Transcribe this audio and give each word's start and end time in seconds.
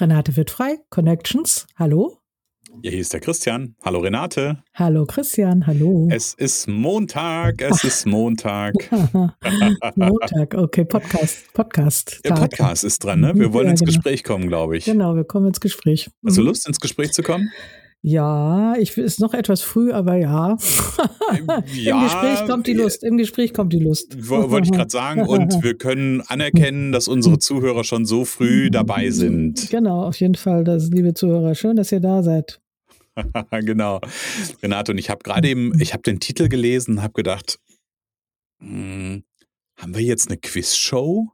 Renate 0.00 0.34
wird 0.36 0.50
frei, 0.50 0.78
Connections. 0.88 1.66
Hallo. 1.76 2.16
Ja, 2.82 2.90
hier 2.90 3.00
ist 3.00 3.12
der 3.12 3.20
Christian. 3.20 3.74
Hallo 3.84 3.98
Renate. 3.98 4.62
Hallo 4.74 5.04
Christian, 5.04 5.66
hallo. 5.66 6.08
Es 6.10 6.32
ist 6.32 6.68
Montag, 6.68 7.60
es 7.60 7.84
ist 7.84 8.06
Montag. 8.06 8.72
Montag, 9.96 10.54
okay, 10.54 10.86
Podcast, 10.86 11.52
Podcast. 11.52 12.20
Der 12.24 12.32
Podcast 12.32 12.84
ist 12.84 13.04
dran, 13.04 13.20
ne? 13.20 13.34
Wir 13.34 13.52
wollen 13.52 13.66
ja, 13.66 13.72
ins 13.72 13.80
genau. 13.80 13.92
Gespräch 13.92 14.24
kommen, 14.24 14.48
glaube 14.48 14.78
ich. 14.78 14.86
Genau, 14.86 15.16
wir 15.16 15.24
kommen 15.24 15.48
ins 15.48 15.60
Gespräch. 15.60 16.08
Hast 16.24 16.38
du 16.38 16.40
mhm. 16.40 16.46
Lust, 16.46 16.66
ins 16.66 16.80
Gespräch 16.80 17.12
zu 17.12 17.22
kommen? 17.22 17.50
Ja, 18.02 18.76
ich 18.78 18.96
ist 18.96 19.20
noch 19.20 19.34
etwas 19.34 19.60
früh, 19.60 19.92
aber 19.92 20.16
ja. 20.16 20.56
ja 21.74 21.96
Im 21.96 22.04
Gespräch 22.04 22.46
kommt 22.48 22.66
die 22.66 22.72
Lust. 22.72 23.04
Im 23.04 23.18
Gespräch 23.18 23.52
kommt 23.52 23.74
die 23.74 23.78
Lust. 23.78 24.28
Wollte 24.28 24.66
ich 24.66 24.72
gerade 24.72 24.90
sagen. 24.90 25.26
Und 25.26 25.52
wir 25.62 25.76
können 25.76 26.22
anerkennen, 26.22 26.92
dass 26.92 27.08
unsere 27.08 27.38
Zuhörer 27.38 27.84
schon 27.84 28.06
so 28.06 28.24
früh 28.24 28.70
dabei 28.70 29.10
sind. 29.10 29.68
Genau, 29.70 30.04
auf 30.04 30.18
jeden 30.18 30.34
Fall. 30.34 30.64
Das, 30.64 30.88
liebe 30.88 31.12
Zuhörer, 31.12 31.54
schön, 31.54 31.76
dass 31.76 31.92
ihr 31.92 32.00
da 32.00 32.22
seid. 32.22 32.60
genau. 33.50 34.00
Renate, 34.62 34.92
und 34.92 34.98
ich 34.98 35.10
habe 35.10 35.22
gerade 35.22 35.48
eben, 35.48 35.78
ich 35.78 35.92
habe 35.92 36.02
den 36.02 36.20
Titel 36.20 36.48
gelesen 36.48 36.92
und 36.92 37.02
habe 37.02 37.12
gedacht, 37.12 37.58
hm, 38.62 39.24
haben 39.76 39.94
wir 39.94 40.02
jetzt 40.02 40.28
eine 40.28 40.38
Quizshow? 40.38 41.28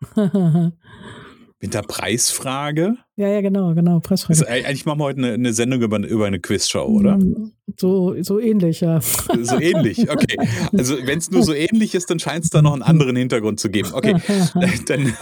Mit 1.59 1.73
der 1.73 1.83
Preisfrage? 1.83 2.97
Ja, 3.17 3.29
ja, 3.29 3.41
genau, 3.41 3.75
genau, 3.75 4.01
Preisfrage. 4.01 4.41
Also, 4.41 4.47
eigentlich 4.47 4.85
machen 4.85 4.99
wir 5.01 5.05
heute 5.05 5.19
eine, 5.21 5.33
eine 5.33 5.53
Sendung 5.55 5.81
über, 5.81 5.99
über 6.01 6.27
eine 6.27 6.39
Quizshow, 6.39 6.85
oder? 6.85 7.17
Mm, 7.17 7.53
so, 7.79 8.15
so 8.23 8.39
ähnlich, 8.39 8.83
ja. 8.83 9.01
So 9.01 9.59
ähnlich, 9.59 10.11
okay. 10.11 10.37
Also 10.77 10.97
wenn 11.07 11.19
es 11.19 11.31
nur 11.31 11.43
so 11.43 11.55
ähnlich 11.55 11.95
ist, 11.95 12.11
dann 12.11 12.19
scheint 12.19 12.45
es 12.45 12.51
da 12.51 12.61
noch 12.61 12.75
einen 12.75 12.83
anderen 12.83 13.17
Hintergrund 13.17 13.59
zu 13.59 13.71
geben. 13.71 13.89
Okay, 13.95 14.17
dann, 14.87 15.17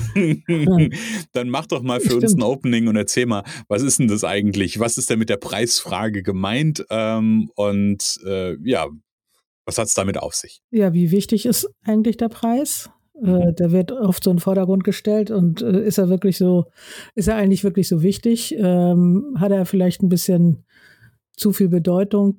dann 1.33 1.49
mach 1.49 1.67
doch 1.67 1.83
mal 1.83 2.01
für 2.01 2.07
Stimmt. 2.07 2.25
uns 2.25 2.35
ein 2.35 2.43
Opening 2.43 2.89
und 2.89 2.97
erzähl 2.97 3.27
mal, 3.27 3.45
was 3.69 3.83
ist 3.83 4.01
denn 4.01 4.09
das 4.09 4.25
eigentlich? 4.25 4.81
Was 4.81 4.99
ist 4.99 5.11
denn 5.11 5.21
mit 5.21 5.29
der 5.29 5.37
Preisfrage 5.37 6.25
gemeint? 6.25 6.85
Ähm, 6.91 7.49
und 7.55 8.19
äh, 8.27 8.57
ja, 8.69 8.89
was 9.67 9.79
hat 9.79 9.87
es 9.87 9.95
damit 9.95 10.19
auf 10.19 10.35
sich? 10.35 10.61
Ja, 10.73 10.93
wie 10.93 11.13
wichtig 11.13 11.47
ist 11.47 11.69
eigentlich 11.85 12.17
der 12.17 12.29
Preis? 12.29 12.91
Äh, 13.23 13.53
der 13.53 13.73
wird 13.73 13.93
oft 13.93 14.25
so 14.25 14.31
in 14.31 14.37
den 14.37 14.43
Vordergrund 14.43 14.85
gestellt 14.85 15.31
und 15.31 15.63
äh, 15.63 15.85
ist 15.85 15.99
er 15.99 16.09
wirklich 16.09 16.37
so, 16.37 16.67
ist 17.15 17.29
er 17.29 17.37
eigentlich 17.37 17.65
wirklich 17.65 17.89
so 17.89 18.03
wichtig? 18.03 18.55
Ähm, 18.59 19.37
hat 19.39 19.53
er 19.53 19.67
vielleicht 19.67 20.03
ein 20.03 20.09
bisschen 20.09 20.65
zu 21.37 21.53
viel 21.53 21.69
Bedeutung 21.69 22.37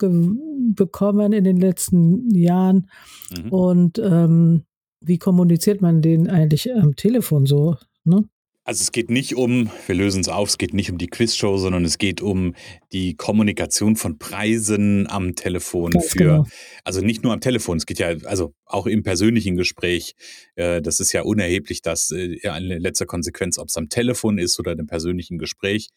bekommen 0.76 1.34
in 1.34 1.44
den 1.44 1.58
letzten 1.58 2.30
Jahren? 2.34 2.90
Mhm. 3.36 3.50
Und 3.52 4.00
ähm, 4.00 4.64
wie 5.02 5.18
kommuniziert 5.18 5.82
man 5.82 6.02
den 6.02 6.30
eigentlich 6.30 6.74
am 6.74 6.96
Telefon 6.96 7.46
so? 7.46 7.76
Ne? 8.04 8.26
Also 8.68 8.82
es 8.82 8.92
geht 8.92 9.12
nicht 9.12 9.36
um, 9.36 9.70
wir 9.86 9.94
lösen 9.94 10.22
es 10.22 10.28
auf, 10.28 10.50
es 10.50 10.58
geht 10.58 10.74
nicht 10.74 10.90
um 10.90 10.98
die 10.98 11.06
Quizshow, 11.06 11.56
sondern 11.58 11.86
es 11.86 12.00
geht 12.00 12.20
um 12.20 12.56
die 12.92 13.16
Kommunikation 13.16 13.96
von 13.96 14.18
Preisen 14.18 15.08
am 15.08 15.36
Telefon 15.36 15.92
Ganz 15.92 16.08
für, 16.08 16.18
genau. 16.18 16.48
also 16.84 17.02
nicht 17.02 17.24
nur 17.24 17.32
am 17.32 17.42
Telefon, 17.42 17.78
es 17.78 17.86
geht 17.86 18.00
ja 18.00 18.16
also 18.26 18.56
auch 18.66 18.88
im 18.88 19.04
persönlichen 19.04 19.56
Gespräch. 19.56 20.16
Äh, 20.56 20.82
das 20.82 21.00
ist 21.00 21.12
ja 21.12 21.22
unerheblich, 21.22 21.84
dass 21.84 22.10
äh, 22.10 22.40
ja, 22.42 22.58
in 22.58 22.64
letzter 22.64 23.06
Konsequenz, 23.06 23.60
ob 23.60 23.68
es 23.68 23.78
am 23.78 23.88
Telefon 23.88 24.40
ist 24.40 24.60
oder 24.60 24.72
im 24.72 24.88
persönlichen 24.88 25.38
Gespräch. 25.38 25.90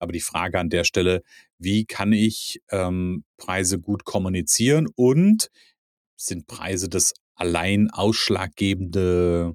Aber 0.00 0.10
die 0.10 0.20
Frage 0.20 0.58
an 0.58 0.68
der 0.68 0.82
Stelle, 0.82 1.22
wie 1.58 1.84
kann 1.84 2.12
ich 2.12 2.60
ähm, 2.72 3.22
Preise 3.36 3.78
gut 3.78 4.04
kommunizieren 4.04 4.88
und 4.96 5.48
sind 6.16 6.48
Preise 6.48 6.88
das 6.88 7.14
allein 7.36 7.88
ausschlaggebende 7.90 9.54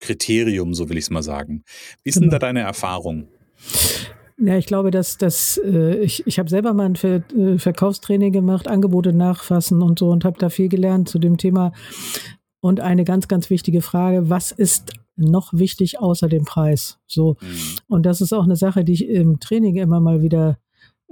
Kriterium, 0.00 0.74
so 0.74 0.88
will 0.88 0.96
ich 0.96 1.04
es 1.04 1.10
mal 1.10 1.22
sagen. 1.22 1.64
Wie 2.02 2.08
ist 2.08 2.16
denn 2.16 2.24
genau. 2.24 2.32
da 2.32 2.38
deine 2.38 2.60
Erfahrung? 2.60 3.28
Ja, 4.38 4.56
ich 4.56 4.66
glaube, 4.66 4.90
dass, 4.90 5.18
dass 5.18 5.60
äh, 5.62 5.96
ich, 5.96 6.26
ich 6.26 6.38
habe 6.38 6.48
selber 6.48 6.72
mal 6.72 6.86
ein 6.86 6.96
Ver 6.96 7.22
äh, 7.36 7.58
Verkaufstraining 7.58 8.32
gemacht, 8.32 8.68
Angebote 8.68 9.12
nachfassen 9.12 9.82
und 9.82 9.98
so 9.98 10.08
und 10.08 10.24
habe 10.24 10.38
da 10.38 10.48
viel 10.48 10.68
gelernt 10.68 11.08
zu 11.10 11.18
dem 11.18 11.36
Thema. 11.36 11.72
Und 12.60 12.80
eine 12.80 13.04
ganz, 13.04 13.28
ganz 13.28 13.50
wichtige 13.50 13.82
Frage, 13.82 14.30
was 14.30 14.50
ist 14.50 14.92
noch 15.16 15.52
wichtig 15.52 16.00
außer 16.00 16.28
dem 16.28 16.44
Preis? 16.44 16.98
So. 17.06 17.36
Mhm. 17.40 17.56
Und 17.88 18.06
das 18.06 18.22
ist 18.22 18.32
auch 18.32 18.44
eine 18.44 18.56
Sache, 18.56 18.82
die 18.84 18.94
ich 18.94 19.08
im 19.08 19.40
Training 19.40 19.76
immer 19.76 20.00
mal 20.00 20.22
wieder 20.22 20.58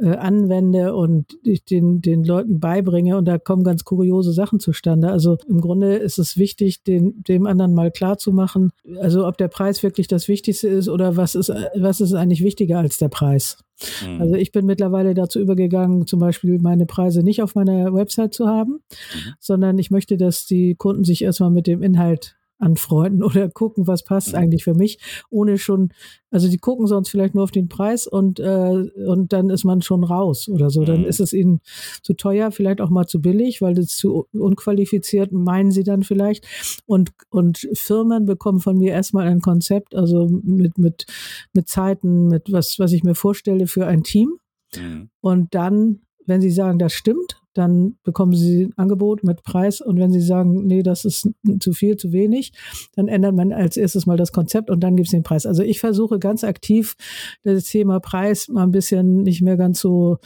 äh, 0.00 0.16
anwende 0.16 0.94
und 0.94 1.38
ich 1.42 1.64
den, 1.64 2.00
den 2.00 2.25
Leuten 2.25 2.60
beibringe 2.60 3.16
und 3.16 3.25
da 3.25 3.38
kommen 3.38 3.64
ganz 3.64 3.84
kuriose 3.84 4.32
Sachen 4.32 4.60
zustande. 4.60 5.10
Also 5.10 5.38
im 5.48 5.60
Grunde 5.60 5.97
ist 5.97 6.19
es 6.19 6.36
wichtig, 6.36 6.84
den, 6.84 7.22
dem 7.26 7.47
anderen 7.47 7.75
mal 7.75 7.91
klar 7.91 8.19
zu 8.19 8.32
machen, 8.32 8.70
also 9.00 9.26
ob 9.26 9.37
der 9.38 9.48
Preis 9.48 9.82
wirklich 9.82 10.08
das 10.08 10.28
Wichtigste 10.28 10.69
ist 10.69 10.88
oder 10.88 11.16
was 11.16 11.34
ist, 11.34 11.53
was 11.75 12.00
ist 12.00 12.14
eigentlich 12.14 12.44
wichtiger 12.44 12.78
als 12.78 12.98
der 12.98 13.08
Preis. 13.08 13.58
Mhm. 14.06 14.20
Also 14.20 14.34
ich 14.34 14.53
bin 14.53 14.66
mittlerweile 14.66 15.14
dazu 15.14 15.41
übergegangen, 15.41 16.06
zum 16.06 16.20
Beispiel 16.20 16.58
meine 16.58 16.87
Preise 16.87 17.22
nicht 17.22 17.42
auf 17.42 17.54
meiner 17.54 17.92
Website 17.92 18.34
zu 18.34 18.47
haben, 18.47 18.72
mhm. 18.72 19.32
sondern 19.41 19.78
ich 19.78 19.91
möchte, 19.91 20.16
dass 20.16 20.47
die 20.47 20.75
Kunden 20.75 21.04
sich 21.04 21.22
erstmal 21.22 21.50
mit 21.50 21.66
dem 21.66 21.82
Inhalt 21.82 22.38
anfreunden 22.58 23.22
oder 23.22 23.48
gucken, 23.48 23.86
was 23.86 24.04
passt 24.04 24.34
eigentlich 24.34 24.64
für 24.64 24.74
mich, 24.74 24.98
ohne 25.30 25.58
schon, 25.58 25.91
also 26.30 26.48
die 26.48 26.58
gucken 26.58 26.86
sonst 26.86 27.08
vielleicht 27.08 27.34
nur 27.34 27.44
auf 27.44 27.50
den 27.50 27.69
Preis 27.69 28.06
und, 28.06 28.41
äh, 28.41 28.91
und 29.06 29.32
dann 29.32 29.50
ist 29.50 29.64
man 29.64 29.80
schon 29.82 30.04
raus 30.04 30.48
oder 30.48 30.70
so. 30.70 30.84
Dann 30.84 31.02
mhm. 31.02 31.06
ist 31.06 31.20
es 31.20 31.32
ihnen 31.32 31.60
zu 32.02 32.14
teuer, 32.14 32.50
vielleicht 32.50 32.80
auch 32.80 32.91
mal 32.91 33.06
zu 33.06 33.20
billig, 33.20 33.62
weil 33.62 33.78
es 33.78 33.96
zu 33.96 34.26
unqualifiziert, 34.32 35.32
meinen 35.32 35.70
sie 35.70 35.84
dann 35.84 36.02
vielleicht. 36.02 36.46
Und, 36.86 37.12
und 37.30 37.69
Firmen 37.74 38.26
bekommen 38.26 38.60
von 38.60 38.76
mir 38.76 38.92
erstmal 38.92 39.28
ein 39.28 39.40
Konzept, 39.40 39.94
also 39.94 40.28
mit, 40.28 40.78
mit, 40.78 41.06
mit 41.52 41.69
Zeiten, 41.69 42.28
mit 42.28 42.52
was, 42.52 42.78
was 42.78 42.92
ich 42.92 43.04
mir 43.04 43.14
vorstelle 43.14 43.66
für 43.66 43.86
ein 43.86 44.02
Team. 44.02 44.38
Mhm. 44.76 45.10
Und 45.20 45.54
dann, 45.54 46.00
wenn 46.26 46.40
sie 46.40 46.50
sagen, 46.50 46.78
das 46.78 46.92
stimmt, 46.92 47.40
dann 47.58 47.96
bekommen 48.04 48.34
Sie 48.34 48.64
ein 48.64 48.72
Angebot 48.76 49.24
mit 49.24 49.42
Preis 49.42 49.80
und 49.80 49.98
wenn 49.98 50.12
Sie 50.12 50.20
sagen, 50.20 50.66
nee, 50.66 50.82
das 50.82 51.04
ist 51.04 51.28
zu 51.60 51.72
viel, 51.72 51.96
zu 51.96 52.12
wenig, 52.12 52.52
dann 52.94 53.08
ändert 53.08 53.34
man 53.34 53.52
als 53.52 53.76
erstes 53.76 54.06
mal 54.06 54.16
das 54.16 54.32
Konzept 54.32 54.70
und 54.70 54.80
dann 54.80 54.96
gibt 54.96 55.08
es 55.08 55.12
den 55.12 55.22
Preis. 55.22 55.44
Also 55.44 55.62
ich 55.62 55.80
versuche 55.80 56.19
ganz 56.19 56.44
aktiv 56.44 56.96
das 57.42 57.64
Thema 57.64 58.00
Preis 58.00 58.49
mal 58.49 58.62
ein 58.62 58.70
bisschen 58.70 59.22
nicht 59.22 59.43
mehr 59.43 59.56
ganz 59.56 59.81
so 59.81 60.19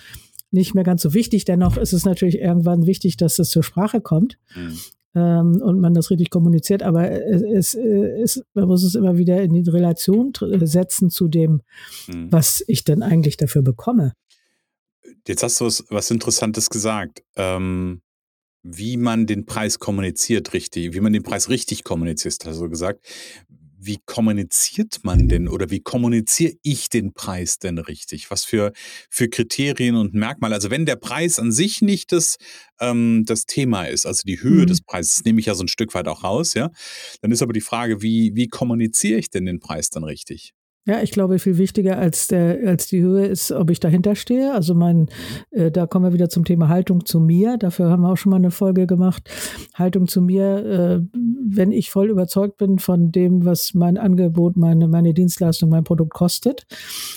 nicht 0.51 0.75
mehr 0.75 0.85
ganz 0.85 1.01
so 1.03 1.15
wichtig. 1.15 1.47
Dennoch 1.47 1.79
ist 1.79 1.95
es 1.95 2.05
natürlich 2.05 2.39
irgendwann 2.39 2.87
wichtig, 2.87 3.17
dass 3.17 3.39
es 3.39 3.49
zur 3.49 3.63
Sprache 3.63 4.01
kommt. 4.01 4.39
Mhm. 4.55 4.79
Ähm, 5.15 5.61
und 5.63 5.79
man 5.81 5.93
das 5.93 6.11
richtig 6.11 6.31
kommuniziert, 6.31 6.83
aber 6.83 7.11
es, 7.11 7.75
es, 7.75 8.43
man 8.55 8.67
muss 8.67 8.83
es 8.83 8.95
immer 8.95 9.19
wieder 9.19 9.43
in 9.43 9.53
die 9.53 9.69
Relation 9.69 10.33
setzen 10.63 11.11
zu 11.11 11.29
dem, 11.29 11.61
mhm. 12.09 12.33
was 12.33 12.65
ich 12.67 12.85
denn 12.85 13.03
eigentlich 13.03 13.37
dafür 13.37 13.61
bekomme. 13.61 14.13
Jetzt 15.27 15.43
hast 15.43 15.61
du 15.61 15.67
was, 15.67 15.85
was 15.89 16.11
Interessantes 16.11 16.71
gesagt. 16.71 17.23
Ähm, 17.37 18.03
wie 18.63 18.97
man 18.97 19.27
den 19.27 19.45
Preis 19.45 19.79
kommuniziert, 19.79 20.55
richtig, 20.55 20.95
wie 20.95 21.01
man 21.01 21.13
den 21.13 21.23
Preis 21.23 21.49
richtig 21.49 21.85
kommuniziert, 21.85 22.37
hast 22.45 22.61
du 22.61 22.69
gesagt. 22.69 23.05
Wie 23.85 23.99
kommuniziert 24.07 25.01
man 25.03 25.27
denn 25.27 25.49
oder 25.49 25.71
wie 25.71 25.81
kommuniziere 25.81 26.55
ich 26.63 26.89
den 26.89 27.15
Preis 27.15 27.59
denn 27.59 27.79
richtig? 27.79 28.31
Was 28.31 28.45
für, 28.45 28.73
für 29.11 29.29
Kriterien 29.29 29.97
und 29.97 30.15
Merkmale? 30.15 30.55
Also 30.55 30.71
wenn 30.71 30.87
der 30.87 30.95
Preis 30.95 31.41
an 31.41 31.51
sich 31.51 31.83
nicht 31.83 32.13
das, 32.13 32.37
ähm, 32.79 33.25
das 33.27 33.45
Thema 33.47 33.87
ist, 33.87 34.07
also 34.07 34.23
die 34.25 34.41
Höhe 34.41 34.63
mhm. 34.63 34.67
des 34.67 34.83
Preises, 34.83 35.25
nehme 35.25 35.41
ich 35.41 35.47
ja 35.47 35.55
so 35.55 35.65
ein 35.65 35.69
Stück 35.69 35.95
weit 35.95 36.07
auch 36.07 36.23
raus, 36.23 36.55
ja, 36.55 36.71
dann 37.23 37.33
ist 37.33 37.43
aber 37.43 37.53
die 37.53 37.61
Frage, 37.61 38.03
wie, 38.03 38.37
wie 38.37 38.47
kommuniziere 38.47 39.19
ich 39.19 39.31
denn 39.31 39.47
den 39.47 39.59
Preis 39.59 39.91
dann 39.91 40.05
richtig? 40.05 40.53
Ja, 40.85 41.01
ich 41.01 41.13
glaube, 41.13 41.39
viel 41.39 41.59
wichtiger 41.59 41.97
als, 41.97 42.27
der, 42.27 42.59
als 42.67 42.89
die 42.89 43.03
Höhe 43.03 43.27
ist, 43.27 43.53
ob 43.53 43.71
ich 43.71 43.79
dahinter 43.79 44.17
stehe. 44.17 44.53
Also 44.53 44.75
mein, 44.75 45.09
äh, 45.53 45.71
da 45.71 45.87
kommen 45.87 46.07
wir 46.07 46.13
wieder 46.13 46.29
zum 46.29 46.45
Thema 46.45 46.69
Haltung 46.69 47.07
zu 47.07 47.21
mir. 47.21 47.57
Dafür 47.57 47.89
haben 47.89 48.03
wir 48.03 48.11
auch 48.11 48.17
schon 48.17 48.31
mal 48.31 48.37
eine 48.37 48.51
Folge 48.51 48.89
gemacht. 48.89 49.31
Haltung 49.75 50.09
zu 50.09 50.21
mir, 50.21 50.67
äh, 50.67 51.01
wenn 51.15 51.71
ich 51.71 51.91
voll 51.91 52.11
überzeugt 52.11 52.57
bin 52.57 52.81
von 52.81 53.13
dem, 53.13 53.45
was 53.45 53.75
mein 53.75 53.97
Angebot, 53.97 54.57
meine, 54.57 54.89
meine 54.89 55.15
Dienstleistung, 55.15 55.71
mein 55.71 55.85
Produkt 55.85 56.15
kostet, 56.15 56.67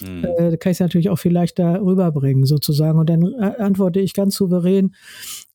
mhm. 0.01 0.23
äh, 0.23 0.57
kann 0.57 0.71
ich 0.71 0.77
es 0.77 0.79
natürlich 0.81 1.09
auch 1.09 1.17
viel 1.17 1.33
leichter 1.33 1.81
rüberbringen, 1.81 2.45
sozusagen. 2.45 2.99
Und 2.99 3.09
dann 3.09 3.23
äh, 3.23 3.55
antworte 3.57 3.99
ich 3.99 4.13
ganz 4.13 4.35
souverän, 4.35 4.93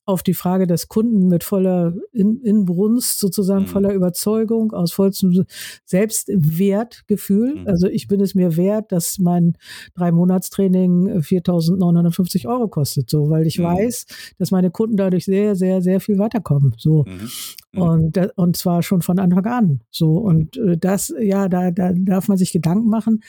auf 0.05 0.23
die 0.23 0.33
Frage 0.33 0.65
des 0.65 0.87
Kunden 0.87 1.27
mit 1.27 1.43
voller 1.43 1.93
In 2.11 2.41
Inbrunst, 2.41 3.19
sozusagen 3.19 3.63
mhm. 3.63 3.67
voller 3.67 3.93
Überzeugung, 3.93 4.73
aus 4.73 4.91
vollstem 4.91 5.45
Selbstwertgefühl. 5.85 7.61
Mhm. 7.61 7.67
Also 7.67 7.87
ich 7.87 8.07
bin 8.07 8.19
es 8.19 8.33
mir 8.33 8.57
wert, 8.57 8.91
dass 8.91 9.19
mein 9.19 9.57
Drei-Monats-Training 9.93 11.19
4.950 11.19 12.47
Euro 12.47 12.67
kostet, 12.67 13.09
so, 13.09 13.29
weil 13.29 13.45
ich 13.45 13.59
mhm. 13.59 13.63
weiß, 13.63 14.05
dass 14.39 14.51
meine 14.51 14.71
Kunden 14.71 14.97
dadurch 14.97 15.25
sehr, 15.25 15.55
sehr, 15.55 15.81
sehr 15.81 15.99
viel 15.99 16.17
weiterkommen, 16.17 16.73
so. 16.77 17.05
Mhm. 17.05 17.29
mhm. 17.73 17.81
Und, 17.81 18.19
und 18.35 18.57
zwar 18.57 18.81
schon 18.81 19.01
von 19.01 19.19
Anfang 19.19 19.45
an, 19.45 19.81
so. 19.91 20.13
Und 20.13 20.57
äh, 20.57 20.77
das, 20.77 21.13
ja, 21.19 21.47
da, 21.47 21.69
da 21.69 21.93
darf 21.93 22.27
man 22.27 22.37
sich 22.37 22.51
Gedanken 22.51 22.89
machen, 22.89 23.21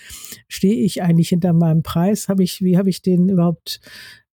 stehe 0.48 0.82
ich 0.82 1.02
eigentlich 1.02 1.28
hinter 1.28 1.52
meinem 1.52 1.82
Preis? 1.82 2.28
Habe 2.28 2.42
ich, 2.42 2.62
wie 2.62 2.78
habe 2.78 2.88
ich 2.88 3.02
den 3.02 3.28
überhaupt 3.28 3.80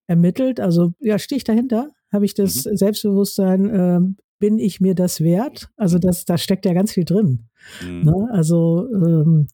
ermittelt? 0.08 0.62
Also, 0.62 0.94
ja, 1.02 1.20
stehe 1.20 1.38
ich 1.38 1.44
dahinter? 1.44 1.92
Habe 2.12 2.26
ich 2.26 2.34
das 2.34 2.66
mhm. 2.66 2.78
Selbstbewusstsein, 2.78 3.70
äh, 3.70 4.00
bin 4.40 4.58
ich 4.58 4.80
mir 4.80 4.96
das 4.96 5.22
wert? 5.22 5.70
Also 5.76 5.98
mhm. 5.98 6.02
das, 6.02 6.26
da 6.26 6.38
steckt 6.38 6.66
ja 6.66 6.74
ganz 6.74 6.94
viel 6.94 7.06
drin. 7.06 7.50
Mhm. 7.86 8.04
Ne? 8.04 8.30
Also 8.32 8.88
ähm, 8.94 9.48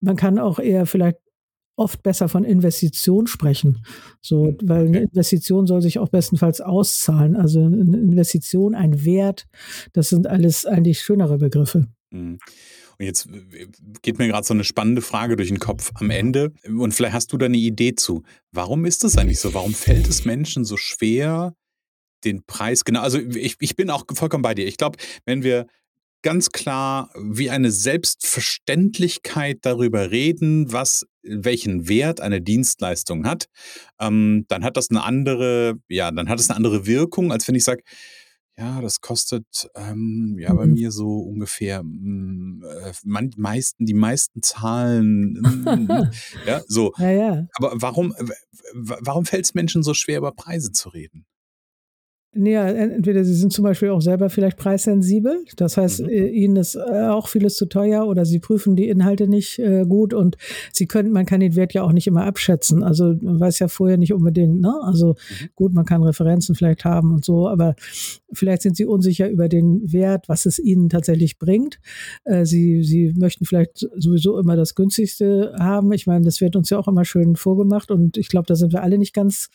man 0.00 0.16
kann 0.16 0.38
auch 0.38 0.58
eher 0.58 0.86
vielleicht 0.86 1.18
oft 1.76 2.02
besser 2.02 2.28
von 2.28 2.44
Investition 2.44 3.26
sprechen. 3.26 3.84
So, 4.20 4.46
mhm. 4.46 4.58
weil 4.62 4.86
eine 4.86 5.00
Investition 5.00 5.66
soll 5.66 5.82
sich 5.82 5.98
auch 5.98 6.08
bestenfalls 6.08 6.60
auszahlen. 6.60 7.36
Also 7.36 7.64
eine 7.64 7.98
Investition, 7.98 8.74
ein 8.74 9.04
Wert, 9.04 9.46
das 9.92 10.08
sind 10.08 10.26
alles 10.26 10.64
eigentlich 10.64 11.00
schönere 11.00 11.38
Begriffe. 11.38 11.86
Mhm. 12.10 12.38
Und 12.98 13.04
jetzt 13.04 13.28
geht 14.00 14.18
mir 14.18 14.26
gerade 14.26 14.46
so 14.46 14.54
eine 14.54 14.64
spannende 14.64 15.02
Frage 15.02 15.36
durch 15.36 15.50
den 15.50 15.58
Kopf 15.58 15.92
am 15.96 16.08
Ende. 16.08 16.52
Und 16.66 16.94
vielleicht 16.94 17.12
hast 17.12 17.30
du 17.30 17.36
da 17.36 17.44
eine 17.44 17.58
Idee 17.58 17.94
zu. 17.94 18.22
Warum 18.52 18.86
ist 18.86 19.04
das 19.04 19.18
eigentlich 19.18 19.38
so? 19.38 19.52
Warum 19.52 19.74
fällt 19.74 20.08
es 20.08 20.24
Menschen 20.24 20.64
so 20.64 20.78
schwer, 20.78 21.54
den 22.24 22.44
Preis, 22.44 22.84
genau, 22.84 23.00
also 23.00 23.18
ich, 23.18 23.56
ich 23.60 23.76
bin 23.76 23.90
auch 23.90 24.04
vollkommen 24.14 24.42
bei 24.42 24.54
dir. 24.54 24.66
Ich 24.66 24.76
glaube, 24.76 24.98
wenn 25.24 25.42
wir 25.42 25.66
ganz 26.22 26.50
klar 26.50 27.10
wie 27.14 27.50
eine 27.50 27.70
Selbstverständlichkeit 27.70 29.58
darüber 29.62 30.10
reden, 30.10 30.72
was 30.72 31.06
welchen 31.22 31.88
Wert 31.88 32.20
eine 32.20 32.40
Dienstleistung 32.40 33.26
hat, 33.26 33.46
ähm, 34.00 34.44
dann 34.48 34.64
hat 34.64 34.76
das 34.76 34.90
eine 34.90 35.04
andere, 35.04 35.78
ja, 35.88 36.10
dann 36.10 36.28
hat 36.28 36.40
es 36.40 36.50
eine 36.50 36.56
andere 36.56 36.86
Wirkung, 36.86 37.30
als 37.30 37.46
wenn 37.46 37.54
ich 37.54 37.64
sage, 37.64 37.82
ja, 38.58 38.80
das 38.80 39.00
kostet 39.02 39.70
ähm, 39.74 40.36
ja 40.40 40.52
mhm. 40.52 40.56
bei 40.56 40.66
mir 40.66 40.90
so 40.90 41.18
ungefähr 41.18 41.82
mh, 41.82 41.90
mm, 41.92 42.64
äh, 42.64 42.92
man, 43.04 43.30
meisten, 43.36 43.84
die 43.84 43.94
meisten 43.94 44.42
Zahlen, 44.42 45.38
mh, 45.64 46.10
ja, 46.46 46.62
so. 46.66 46.92
Ja, 46.98 47.10
ja. 47.10 47.46
Aber 47.54 47.72
warum, 47.74 48.14
warum 48.72 49.26
fällt 49.26 49.44
es 49.44 49.54
Menschen 49.54 49.82
so 49.82 49.92
schwer, 49.94 50.18
über 50.18 50.32
Preise 50.32 50.72
zu 50.72 50.88
reden? 50.88 51.26
Ja, 52.38 52.68
entweder 52.68 53.24
sie 53.24 53.34
sind 53.34 53.52
zum 53.52 53.64
Beispiel 53.64 53.90
auch 53.90 54.00
selber 54.00 54.28
vielleicht 54.28 54.58
preissensibel, 54.58 55.44
das 55.56 55.76
heißt, 55.76 56.02
mhm. 56.02 56.08
Äh, 56.08 56.28
ihnen 56.28 56.56
ist 56.56 56.74
äh, 56.74 57.08
auch 57.08 57.28
vieles 57.28 57.54
zu 57.54 57.66
teuer 57.66 58.06
oder 58.06 58.24
sie 58.24 58.38
prüfen 58.38 58.76
die 58.76 58.88
Inhalte 58.88 59.26
nicht 59.26 59.58
äh, 59.58 59.84
gut 59.86 60.12
und 60.12 60.36
sie 60.72 60.86
können, 60.86 61.12
man 61.12 61.24
kann 61.24 61.40
den 61.40 61.56
Wert 61.56 61.72
ja 61.72 61.82
auch 61.82 61.92
nicht 61.92 62.06
immer 62.06 62.24
abschätzen. 62.24 62.82
Also 62.82 63.14
man 63.20 63.40
weiß 63.40 63.58
ja 63.58 63.68
vorher 63.68 63.96
nicht 63.96 64.12
unbedingt, 64.12 64.60
ne? 64.60 64.74
Also 64.82 65.08
mhm. 65.08 65.48
gut, 65.54 65.72
man 65.72 65.86
kann 65.86 66.02
Referenzen 66.02 66.54
vielleicht 66.54 66.84
haben 66.84 67.12
und 67.12 67.24
so, 67.24 67.48
aber 67.48 67.74
vielleicht 68.32 68.62
sind 68.62 68.76
sie 68.76 68.84
unsicher 68.84 69.30
über 69.30 69.48
den 69.48 69.92
Wert, 69.92 70.28
was 70.28 70.46
es 70.46 70.58
ihnen 70.58 70.88
tatsächlich 70.88 71.38
bringt. 71.38 71.78
Äh, 72.24 72.44
sie, 72.44 72.82
sie 72.82 73.14
möchten 73.16 73.46
vielleicht 73.46 73.78
sowieso 73.96 74.38
immer 74.38 74.56
das 74.56 74.74
günstigste 74.74 75.54
haben. 75.58 75.92
Ich 75.92 76.06
meine, 76.06 76.24
das 76.24 76.40
wird 76.40 76.56
uns 76.56 76.70
ja 76.70 76.78
auch 76.78 76.88
immer 76.88 77.04
schön 77.04 77.36
vorgemacht 77.36 77.90
und 77.90 78.16
ich 78.16 78.28
glaube, 78.28 78.46
da 78.46 78.56
sind 78.56 78.72
wir 78.72 78.82
alle 78.82 78.98
nicht 78.98 79.14
ganz 79.14 79.48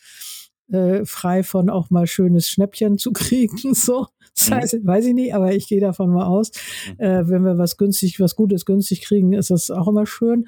äh, 0.72 1.04
frei 1.04 1.42
von 1.42 1.70
auch 1.70 1.90
mal 1.90 2.06
schönes 2.06 2.48
Schnäppchen 2.48 2.98
zu 2.98 3.12
kriegen. 3.12 3.58
So, 3.74 4.06
das 4.34 4.50
mhm. 4.50 4.54
heißt, 4.54 4.86
weiß 4.86 5.06
ich 5.06 5.14
nicht, 5.14 5.34
aber 5.34 5.54
ich 5.54 5.68
gehe 5.68 5.80
davon 5.80 6.10
mal 6.10 6.26
aus. 6.26 6.52
Mhm. 6.88 7.04
Äh, 7.04 7.28
wenn 7.28 7.44
wir 7.44 7.58
was 7.58 7.76
günstig, 7.76 8.20
was 8.20 8.36
Gutes 8.36 8.64
günstig 8.64 9.02
kriegen, 9.02 9.32
ist 9.32 9.50
das 9.50 9.70
auch 9.70 9.88
immer 9.88 10.06
schön. 10.06 10.46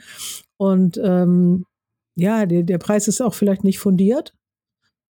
Und 0.57 1.01
ähm, 1.03 1.65
ja, 2.17 2.47
der, 2.47 2.63
der 2.63 2.79
Preis 2.79 3.09
ist 3.09 3.21
auch 3.21 3.35
vielleicht 3.35 3.65
nicht 3.65 3.79
fundiert. 3.79 4.35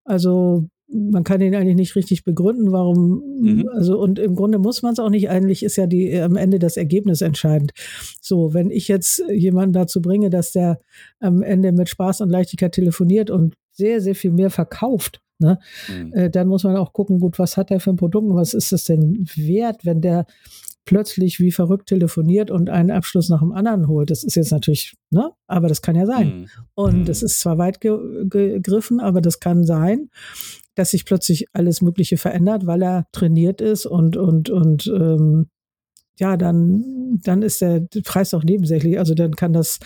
Also 0.05 0.69
man 0.89 1.25
kann 1.25 1.41
ihn 1.41 1.55
eigentlich 1.55 1.77
nicht 1.77 1.97
richtig 1.97 2.25
begründen, 2.25 2.73
warum, 2.73 3.23
mhm. 3.41 3.69
also 3.73 3.99
und 3.99 4.19
im 4.19 4.35
Grunde 4.37 4.59
muss 4.59 4.83
man 4.83 4.93
es 4.93 4.99
auch 4.99 5.11
nicht, 5.11 5.29
eigentlich 5.31 5.63
ist 5.63 5.77
ja 5.77 5.87
die 5.87 6.17
am 6.21 6.37
Ende 6.37 6.59
das 6.59 6.77
Ergebnis 6.77 7.21
entscheidend. 7.21 7.73
So, 8.21 8.55
wenn 8.55 8.71
ich 8.71 8.89
jetzt 8.89 9.23
jemanden 9.31 9.73
dazu 9.73 10.03
bringe, 10.03 10.31
dass 10.31 10.53
der 10.53 10.79
am 11.21 11.43
Ende 11.43 11.73
mit 11.73 11.89
Spaß 11.89 12.21
und 12.21 12.31
Leichtigkeit 12.31 12.73
telefoniert 12.73 13.31
und 13.31 13.55
sehr, 13.75 14.01
sehr 14.01 14.15
viel 14.15 14.33
mehr 14.33 14.51
verkauft, 14.51 15.21
ne, 15.39 15.59
mhm. 15.89 16.13
äh, 16.13 16.31
dann 16.31 16.49
muss 16.49 16.65
man 16.65 16.77
auch 16.77 16.93
gucken, 16.93 17.21
gut, 17.21 17.39
was 17.39 17.57
hat 17.57 17.71
der 17.71 17.81
für 17.81 17.91
ein 17.91 17.97
Produkt 17.97 18.29
und 18.29 18.37
was 18.37 18.55
ist 18.55 18.73
das 18.73 18.85
denn 18.85 19.27
wert, 19.37 19.85
wenn 19.85 20.01
der 20.01 20.27
plötzlich 20.85 21.41
wie 21.41 21.51
verrückt 21.51 21.89
telefoniert 21.89 22.51
und 22.51 22.69
einen 22.69 22.91
Abschluss 22.91 23.29
nach 23.29 23.41
dem 23.41 23.53
anderen 23.53 23.89
holt. 23.89 24.11
Das 24.11 24.23
ist 24.23 24.37
jetzt 24.37 24.53
natürlich, 24.53 24.95
ne, 25.11 25.31
aber 25.47 25.69
das 25.69 25.83
kann 25.83 25.97
ja 25.97 26.07
sein. 26.07 26.41
Mhm. 26.41 26.47
Und 26.75 27.09
es 27.09 27.23
mhm. 27.23 27.27
ist 27.27 27.41
zwar 27.41 27.59
weit 27.59 27.81
ge 27.81 27.97
gegriffen, 28.29 29.01
aber 29.01 29.21
das 29.21 29.41
kann 29.41 29.65
sein, 29.65 30.11
dass 30.75 30.91
sich 30.91 31.05
plötzlich 31.05 31.47
alles 31.53 31.81
Mögliche 31.81 32.17
verändert, 32.17 32.67
weil 32.67 32.83
er 32.83 33.07
trainiert 33.13 33.61
ist 33.61 33.87
und, 33.87 34.17
und, 34.17 34.51
und 34.51 34.87
ähm, 34.87 35.49
ja, 36.19 36.37
dann, 36.37 37.19
dann 37.23 37.43
ist 37.43 37.61
der 37.61 37.87
Preis 38.05 38.35
auch 38.35 38.45
nebensächlich. 38.45 38.99
Also 38.99 39.15
dann 39.15 39.35
kann 39.35 39.53
das 39.53 39.79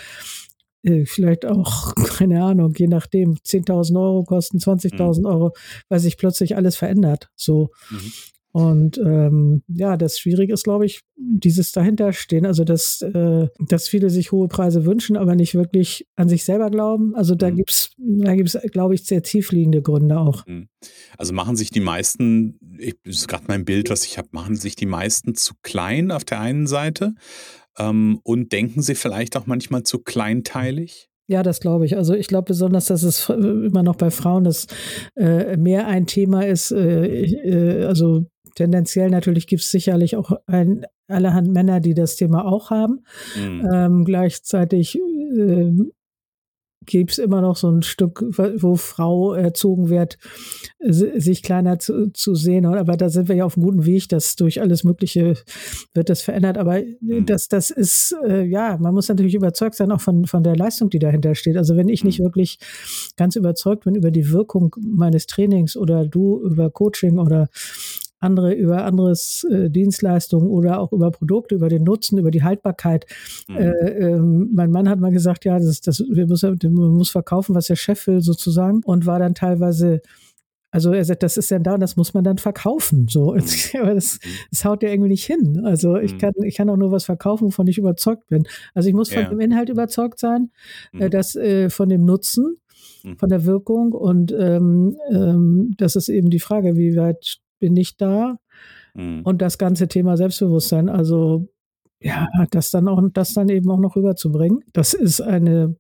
vielleicht 1.05 1.47
auch, 1.47 1.95
keine 2.19 2.43
Ahnung, 2.43 2.75
je 2.77 2.89
nachdem, 2.89 3.35
10.000 3.35 4.01
Euro 4.01 4.25
kosten, 4.25 4.59
20.000 4.59 5.21
mhm. 5.21 5.27
Euro, 5.27 5.53
weil 5.89 6.01
sich 6.01 6.17
plötzlich 6.17 6.57
alles 6.57 6.77
verändert. 6.77 7.29
So. 7.37 7.71
Mhm. 7.91 8.13
Und 8.51 8.99
ähm, 8.99 9.63
ja, 9.69 9.97
das 9.97 10.19
Schwierige 10.19 10.55
ist, 10.55 10.65
glaube 10.65 10.87
ich, 10.87 11.03
dieses 11.17 11.71
dahinterstehen. 11.73 12.47
Also, 12.47 12.65
dass, 12.65 13.03
äh, 13.03 13.47
dass 13.59 13.89
viele 13.89 14.09
sich 14.11 14.33
hohe 14.33 14.49
Preise 14.49 14.85
wünschen, 14.85 15.17
aber 15.17 15.35
nicht 15.35 15.55
wirklich 15.55 16.07
an 16.17 16.29
sich 16.29 16.45
selber 16.45 16.71
glauben. 16.71 17.15
Also, 17.15 17.35
da 17.35 17.51
mhm. 17.51 17.57
gibt 17.57 17.71
es, 17.71 17.91
da 17.99 18.35
gibt's, 18.35 18.59
glaube 18.73 18.95
ich, 18.95 19.05
sehr 19.05 19.23
tiefliegende 19.23 19.83
Gründe 19.83 20.19
auch. 20.19 20.47
Mhm. 20.47 20.69
Also, 21.19 21.35
machen 21.35 21.57
sich 21.57 21.71
die 21.71 21.81
meisten, 21.81 22.59
ich, 22.79 22.97
das 23.05 23.17
ist 23.17 23.29
gerade 23.29 23.45
mein 23.49 23.65
Bild, 23.65 23.91
was 23.91 24.05
ich 24.05 24.17
habe, 24.17 24.29
machen 24.33 24.57
sich 24.57 24.77
die 24.77 24.87
meisten 24.87 25.35
zu 25.35 25.55
klein 25.63 26.11
auf 26.11 26.25
der 26.25 26.41
einen 26.41 26.67
Seite 26.67 27.15
ähm, 27.79 28.21
und 28.23 28.53
denken 28.53 28.83
sie 28.83 28.95
vielleicht 28.95 29.37
auch 29.37 29.47
manchmal 29.47 29.83
zu 29.83 29.99
kleinteilig? 29.99 31.09
Ja, 31.27 31.43
das 31.43 31.61
glaube 31.61 31.85
ich. 31.85 31.97
Also 31.97 32.15
ich 32.15 32.27
glaube 32.27 32.47
besonders, 32.47 32.87
dass 32.87 33.03
es 33.03 33.29
immer 33.29 33.83
noch 33.83 33.97
bei 33.97 34.11
Frauen 34.11 34.45
das 34.45 34.67
äh, 35.15 35.57
mehr 35.57 35.87
ein 35.87 36.07
Thema 36.07 36.47
ist. 36.47 36.73
Äh, 36.73 37.25
äh, 37.25 37.85
also 37.85 38.25
tendenziell 38.55 39.11
natürlich 39.11 39.47
gibt 39.47 39.63
es 39.63 39.71
sicherlich 39.71 40.17
auch 40.17 40.33
ein, 40.47 40.87
allerhand 41.09 41.53
Männer, 41.53 41.81
die 41.81 41.95
das 41.95 42.17
Thema 42.17 42.45
auch 42.47 42.71
haben. 42.71 43.05
Mhm. 43.37 43.69
Ähm, 43.73 44.05
gleichzeitig 44.05 44.99
äh, 44.99 45.73
gibt 46.89 47.13
es 47.13 47.19
immer 47.19 47.41
noch 47.41 47.57
so 47.57 47.71
ein 47.71 47.83
Stück, 47.83 48.25
wo 48.29 48.75
Frau 48.77 49.35
erzogen 49.35 49.91
wird, 49.91 50.19
sich 50.81 51.43
kleiner 51.43 51.79
zu, 51.79 52.11
zu 52.13 52.35
sehen. 52.35 52.67
Aber 52.67 52.97
da 52.97 53.09
sind 53.11 53.29
wir 53.29 53.37
ja 53.37 53.45
auf 53.45 53.57
einem 53.57 53.67
guten 53.67 53.87
Weg, 53.87 54.09
dass 54.09 54.37
durch 54.37 54.61
alles 54.61 54.85
Mögliche 54.85 55.35
wird 55.95 56.09
das 56.09 56.23
verändert. 56.23 56.59
Aber 56.59 56.81
mhm. 57.01 57.27
das, 57.27 57.49
das 57.49 57.71
ist, 57.71 58.17
äh, 58.27 58.45
ja, 58.45 58.79
man 58.81 58.95
muss 58.95 59.09
natürlich 59.09 59.35
überzeugt 59.35 59.77
sein, 59.77 59.93
auch 59.93 60.01
von, 60.01 60.25
von 60.25 60.43
der 60.43 60.57
Leistung, 60.57 60.91
die 60.91 60.99
dahinter 60.99 61.35
steht. 61.35 61.57
Also 61.57 61.77
wenn 61.77 61.89
ich 61.89 62.05
nicht 62.05 62.21
mhm. 62.21 62.25
wirklich 62.25 62.59
ganz 63.17 63.37
überzeugt 63.37 63.85
bin 63.85 63.95
über 63.95 64.11
die 64.11 64.31
Wirkung 64.31 64.75
meines 64.81 65.27
Trainings 65.27 65.77
oder 65.77 66.07
du 66.07 66.41
über 66.43 66.71
Coaching 66.71 67.19
oder 67.19 67.49
andere 68.21 68.53
über 68.55 68.85
anderes 68.85 69.45
äh, 69.51 69.71
Dienstleistungen 69.71 70.49
oder 70.49 70.81
auch 70.81 70.93
über 70.93 71.11
Produkte, 71.11 71.55
über 71.55 71.69
den 71.69 71.85
Nutzen, 71.85 72.19
über 72.19 72.31
die 72.31 72.43
Haltbarkeit. 72.43 73.07
Mhm. 73.49 73.57
Äh, 73.57 73.71
ähm, 73.71 74.51
mein 74.55 74.71
Mann 74.71 74.89
hat 74.89 75.01
mal 75.01 75.13
gesagt, 75.13 75.45
ja, 75.45 75.59
das, 75.59 75.81
das, 75.81 76.01
wir 76.01 76.27
müssen, 76.27 76.59
man 76.63 76.91
muss 76.91 77.11
verkaufen, 77.11 77.55
was 77.55 77.67
der 77.67 77.77
Chef 77.77 78.07
will 78.07 78.21
sozusagen 78.21 78.83
und 78.85 79.07
war 79.07 79.19
dann 79.19 79.35
teilweise 79.35 80.01
also 80.71 80.93
er 80.93 81.05
sagt, 81.05 81.23
das 81.23 81.39
ist 81.39 81.51
ja 81.51 81.59
da 81.59 81.75
und 81.75 81.81
das 81.81 81.97
muss 81.97 82.13
man 82.13 82.25
dann 82.25 82.39
verkaufen. 82.39 83.07
So, 83.09 83.33
mhm. 83.33 83.41
aber 83.81 83.95
das, 83.95 84.19
das 84.51 84.65
haut 84.65 84.83
ja 84.83 84.91
irgendwie 84.91 85.11
nicht 85.11 85.25
hin. 85.25 85.63
Also 85.65 85.97
ich 85.97 86.15
mhm. 86.15 86.19
kann, 86.19 86.33
ich 86.45 86.57
kann 86.57 86.69
auch 86.69 86.77
nur 86.77 86.93
was 86.93 87.05
verkaufen, 87.05 87.47
wovon 87.47 87.67
ich 87.67 87.79
überzeugt 87.79 88.27
bin. 88.29 88.47
Also 88.75 88.89
ich 88.89 88.95
muss 88.95 89.11
von 89.11 89.23
ja. 89.23 89.29
dem 89.29 89.41
Inhalt 89.41 89.71
überzeugt 89.71 90.19
sein, 90.19 90.51
äh, 90.93 91.07
mhm. 91.07 91.11
dass 91.11 91.37
äh, 91.37 91.71
von 91.71 91.89
dem 91.89 92.05
Nutzen, 92.05 92.59
mhm. 93.03 93.17
von 93.17 93.31
der 93.31 93.47
Wirkung 93.47 93.93
und 93.93 94.33
ähm, 94.33 94.99
ähm, 95.11 95.75
das 95.79 95.97
ist 95.97 96.09
eben 96.09 96.29
die 96.29 96.41
Frage, 96.41 96.77
wie 96.77 96.97
weit 96.97 97.39
bin 97.59 97.77
ich 97.77 97.97
da. 97.97 98.39
Mhm. 98.95 99.23
Und 99.23 99.43
das 99.43 99.59
ganze 99.59 99.89
Thema 99.89 100.17
Selbstbewusstsein, 100.17 100.89
also 100.89 101.49
ja, 102.01 102.29
das 102.51 102.71
dann 102.71 102.89
auch, 102.89 103.01
das 103.13 103.35
dann 103.35 103.49
eben 103.49 103.71
auch 103.71 103.79
noch 103.79 103.97
rüberzubringen. 103.97 104.65
Das 104.73 104.95
ist 104.95 105.21
eine 105.21 105.77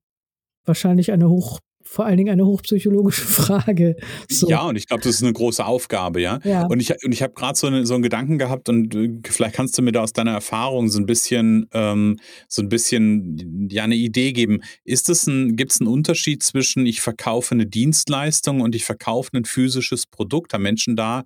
wahrscheinlich 0.64 1.12
eine 1.12 1.28
hoch 1.28 1.60
vor 1.88 2.04
allen 2.04 2.18
Dingen 2.18 2.30
eine 2.30 2.44
hochpsychologische 2.44 3.24
Frage. 3.26 3.96
So. 4.28 4.48
Ja, 4.48 4.62
und 4.62 4.76
ich 4.76 4.86
glaube, 4.86 5.02
das 5.02 5.14
ist 5.14 5.22
eine 5.22 5.32
große 5.32 5.64
Aufgabe, 5.64 6.20
ja. 6.20 6.38
ja. 6.44 6.66
Und 6.66 6.80
ich, 6.80 6.92
und 7.02 7.12
ich 7.12 7.22
habe 7.22 7.32
gerade 7.32 7.58
so, 7.58 7.66
eine, 7.66 7.86
so 7.86 7.94
einen 7.94 8.02
Gedanken 8.02 8.38
gehabt 8.38 8.68
und 8.68 8.94
äh, 8.94 9.18
vielleicht 9.24 9.54
kannst 9.54 9.78
du 9.78 9.82
mir 9.82 9.92
da 9.92 10.02
aus 10.02 10.12
deiner 10.12 10.32
Erfahrung 10.32 10.90
so 10.90 10.98
ein 10.98 11.06
bisschen, 11.06 11.66
ähm, 11.72 12.18
so 12.46 12.60
ein 12.62 12.68
bisschen, 12.68 13.68
ja, 13.70 13.84
eine 13.84 13.94
Idee 13.94 14.32
geben. 14.32 14.60
Ist 14.84 15.08
es 15.08 15.26
ein, 15.26 15.56
gibt 15.56 15.72
es 15.72 15.80
einen 15.80 15.88
Unterschied 15.88 16.42
zwischen 16.42 16.84
ich 16.84 17.00
verkaufe 17.00 17.54
eine 17.54 17.66
Dienstleistung 17.66 18.60
und 18.60 18.74
ich 18.74 18.84
verkaufe 18.84 19.30
ein 19.34 19.46
physisches 19.46 20.06
Produkt? 20.06 20.52
Haben 20.52 20.62
Menschen 20.62 20.94
da, 20.94 21.24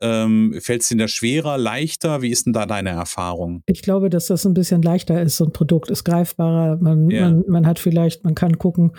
ähm, 0.00 0.58
fällt 0.60 0.82
es 0.82 0.90
ihnen 0.90 0.98
da 0.98 1.08
schwerer, 1.08 1.56
leichter? 1.56 2.20
Wie 2.20 2.30
ist 2.30 2.46
denn 2.46 2.52
da 2.52 2.66
deine 2.66 2.90
Erfahrung? 2.90 3.62
Ich 3.66 3.82
glaube, 3.82 4.10
dass 4.10 4.26
das 4.26 4.44
ein 4.44 4.54
bisschen 4.54 4.82
leichter 4.82 5.22
ist. 5.22 5.36
So 5.36 5.44
ein 5.44 5.52
Produkt 5.52 5.90
ist 5.90 6.02
greifbarer. 6.02 6.78
Man, 6.80 7.10
ja. 7.10 7.30
man, 7.30 7.44
man 7.46 7.66
hat 7.66 7.78
vielleicht, 7.78 8.24
man 8.24 8.34
kann 8.34 8.58
gucken, 8.58 8.92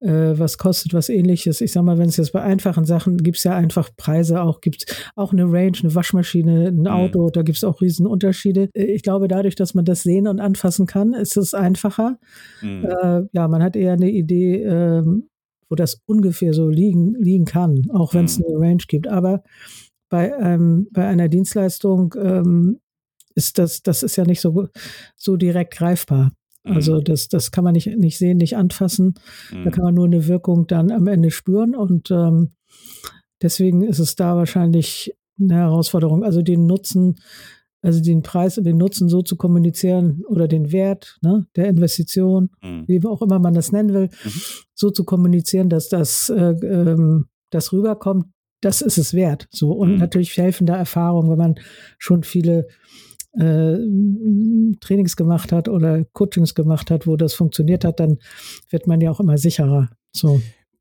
äh, 0.00 0.10
was 0.10 0.57
kostet 0.58 0.92
was 0.92 1.08
ähnliches. 1.08 1.60
Ich 1.60 1.72
sag 1.72 1.82
mal, 1.84 1.98
wenn 1.98 2.08
es 2.08 2.16
jetzt 2.16 2.32
bei 2.32 2.42
einfachen 2.42 2.84
Sachen 2.84 3.16
gibt 3.18 3.38
es 3.38 3.44
ja 3.44 3.56
einfach 3.56 3.90
Preise, 3.96 4.42
auch 4.42 4.60
gibt 4.60 5.10
auch 5.16 5.32
eine 5.32 5.44
Range, 5.44 5.78
eine 5.82 5.94
Waschmaschine, 5.94 6.68
ein 6.68 6.80
mhm. 6.80 6.86
Auto, 6.86 7.26
mhm. 7.26 7.32
da 7.32 7.42
gibt 7.42 7.56
es 7.56 7.64
auch 7.64 7.80
Riesenunterschiede. 7.80 8.68
Äh, 8.74 8.84
ich 8.84 9.02
glaube, 9.02 9.28
dadurch, 9.28 9.54
dass 9.54 9.74
man 9.74 9.84
das 9.84 10.02
sehen 10.02 10.28
und 10.28 10.40
anfassen 10.40 10.86
kann, 10.86 11.14
ist 11.14 11.36
es 11.36 11.54
einfacher. 11.54 12.18
Mhm. 12.60 12.84
Äh, 12.84 13.22
ja, 13.32 13.48
man 13.48 13.62
hat 13.62 13.76
eher 13.76 13.94
eine 13.94 14.10
Idee, 14.10 14.62
äh, 14.62 15.02
wo 15.68 15.74
das 15.74 16.00
ungefähr 16.06 16.52
so 16.52 16.68
liegen, 16.68 17.14
liegen 17.14 17.44
kann, 17.44 17.84
auch 17.92 18.14
wenn 18.14 18.24
es 18.24 18.38
mhm. 18.38 18.46
eine 18.48 18.58
Range 18.58 18.84
gibt. 18.86 19.08
Aber 19.08 19.42
bei, 20.08 20.32
ähm, 20.40 20.88
bei 20.92 21.06
einer 21.06 21.28
Dienstleistung 21.28 22.14
ähm, 22.20 22.80
ist 23.34 23.58
das, 23.58 23.82
das 23.82 24.02
ist 24.02 24.16
ja 24.16 24.24
nicht 24.24 24.40
so, 24.40 24.68
so 25.16 25.36
direkt 25.36 25.76
greifbar. 25.76 26.32
Also 26.68 26.96
mhm. 26.96 27.04
das, 27.04 27.28
das 27.28 27.50
kann 27.50 27.64
man 27.64 27.72
nicht, 27.72 27.86
nicht 27.96 28.18
sehen, 28.18 28.38
nicht 28.38 28.56
anfassen. 28.56 29.14
Mhm. 29.52 29.64
Da 29.64 29.70
kann 29.70 29.84
man 29.84 29.94
nur 29.94 30.06
eine 30.06 30.26
Wirkung 30.26 30.66
dann 30.66 30.90
am 30.90 31.06
Ende 31.06 31.30
spüren. 31.30 31.74
Und 31.74 32.10
ähm, 32.10 32.50
deswegen 33.42 33.82
ist 33.82 33.98
es 33.98 34.16
da 34.16 34.36
wahrscheinlich 34.36 35.14
eine 35.40 35.54
Herausforderung. 35.54 36.24
Also 36.24 36.42
den 36.42 36.66
Nutzen, 36.66 37.16
also 37.80 38.02
den 38.02 38.22
Preis 38.22 38.58
und 38.58 38.64
den 38.64 38.76
Nutzen 38.76 39.08
so 39.08 39.22
zu 39.22 39.36
kommunizieren 39.36 40.24
oder 40.28 40.48
den 40.48 40.72
Wert 40.72 41.18
ne, 41.22 41.46
der 41.56 41.68
Investition, 41.68 42.50
mhm. 42.62 42.84
wie 42.86 43.04
auch 43.06 43.22
immer 43.22 43.38
man 43.38 43.54
das 43.54 43.72
nennen 43.72 43.94
will, 43.94 44.08
mhm. 44.24 44.40
so 44.74 44.90
zu 44.90 45.04
kommunizieren, 45.04 45.68
dass 45.68 45.88
das, 45.88 46.28
äh, 46.28 46.54
ähm, 46.62 47.26
das 47.50 47.72
rüberkommt, 47.72 48.26
das 48.60 48.82
ist 48.82 48.98
es 48.98 49.14
wert. 49.14 49.46
So 49.50 49.72
und 49.72 49.92
mhm. 49.92 49.98
natürlich 49.98 50.36
helfende 50.36 50.72
Erfahrungen, 50.72 51.30
wenn 51.30 51.38
man 51.38 51.54
schon 51.98 52.24
viele 52.24 52.66
äh, 53.32 53.76
Trainings 54.80 55.16
gemacht 55.16 55.52
hat 55.52 55.68
oder 55.68 56.04
Coachings 56.12 56.54
gemacht 56.54 56.90
hat, 56.90 57.06
wo 57.06 57.16
das 57.16 57.34
funktioniert 57.34 57.84
hat, 57.84 58.00
dann 58.00 58.18
wird 58.70 58.86
man 58.86 59.00
ja 59.00 59.10
auch 59.10 59.20
immer 59.20 59.38
sicherer. 59.38 59.88
So. 60.12 60.40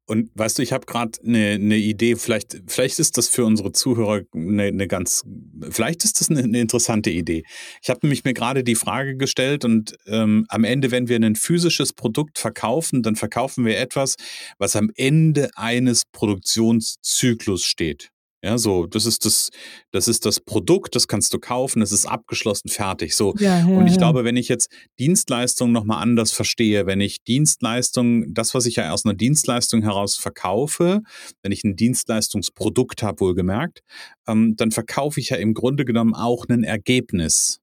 Und 0.09 0.31
weißt 0.35 0.57
du, 0.57 0.63
ich 0.63 0.71
habe 0.71 0.85
gerade 0.85 1.19
eine, 1.25 1.55
eine 1.55 1.75
Idee, 1.75 2.15
vielleicht, 2.15 2.61
vielleicht 2.67 2.97
ist 2.97 3.17
das 3.17 3.27
für 3.27 3.43
unsere 3.43 3.73
Zuhörer 3.73 4.21
eine, 4.33 4.63
eine 4.63 4.87
ganz, 4.87 5.25
vielleicht 5.69 6.05
ist 6.05 6.21
das 6.21 6.29
eine, 6.29 6.43
eine 6.43 6.61
interessante 6.61 7.09
Idee. 7.09 7.43
Ich 7.81 7.89
habe 7.89 7.99
nämlich 8.03 8.23
mir 8.23 8.33
gerade 8.33 8.63
die 8.63 8.75
Frage 8.75 9.17
gestellt 9.17 9.65
und 9.65 9.97
ähm, 10.07 10.45
am 10.47 10.63
Ende, 10.63 10.91
wenn 10.91 11.09
wir 11.09 11.17
ein 11.17 11.35
physisches 11.35 11.91
Produkt 11.91 12.39
verkaufen, 12.39 13.03
dann 13.03 13.17
verkaufen 13.17 13.65
wir 13.65 13.77
etwas, 13.77 14.15
was 14.57 14.77
am 14.77 14.91
Ende 14.95 15.49
eines 15.55 16.03
Produktionszyklus 16.13 17.63
steht. 17.63 18.09
Ja, 18.43 18.59
so, 18.59 18.85
das 18.85 19.07
ist 19.07 19.25
das, 19.25 19.49
das 19.91 20.07
ist 20.07 20.23
das 20.25 20.39
Produkt, 20.39 20.95
das 20.95 21.07
kannst 21.07 21.33
du 21.33 21.39
kaufen, 21.39 21.81
es 21.81 21.91
ist 21.91 22.05
abgeschlossen, 22.05 22.69
fertig. 22.69 23.15
So. 23.15 23.33
Ja, 23.39 23.59
ja, 23.59 23.65
und 23.65 23.87
ich 23.87 23.93
ja. 23.93 23.97
glaube, 23.97 24.23
wenn 24.23 24.37
ich 24.37 24.47
jetzt 24.47 24.69
Dienstleistungen 24.99 25.73
nochmal 25.73 26.03
anders 26.03 26.31
verstehe, 26.31 26.85
wenn 26.85 27.01
ich 27.01 27.23
Dienstleistungen, 27.23 28.35
das, 28.35 28.53
was 28.53 28.67
ich 28.67 28.75
ja 28.75 28.91
aus 28.91 29.05
einer 29.05 29.15
Dienstleistung 29.15 29.81
heraus 29.81 30.17
verkaufe, 30.17 31.01
wenn 31.41 31.51
ich 31.51 31.63
ein 31.63 31.75
Dienstleistungsprodukt 31.75 33.01
habe, 33.01 33.21
wohlgemerkt, 33.21 33.81
ähm, 34.27 34.55
dann 34.55 34.69
verkaufe 34.69 35.19
ich 35.19 35.29
ja 35.29 35.37
im 35.37 35.55
Grunde 35.55 35.83
genommen 35.83 36.13
auch 36.13 36.45
ein 36.47 36.63
Ergebnis 36.63 37.59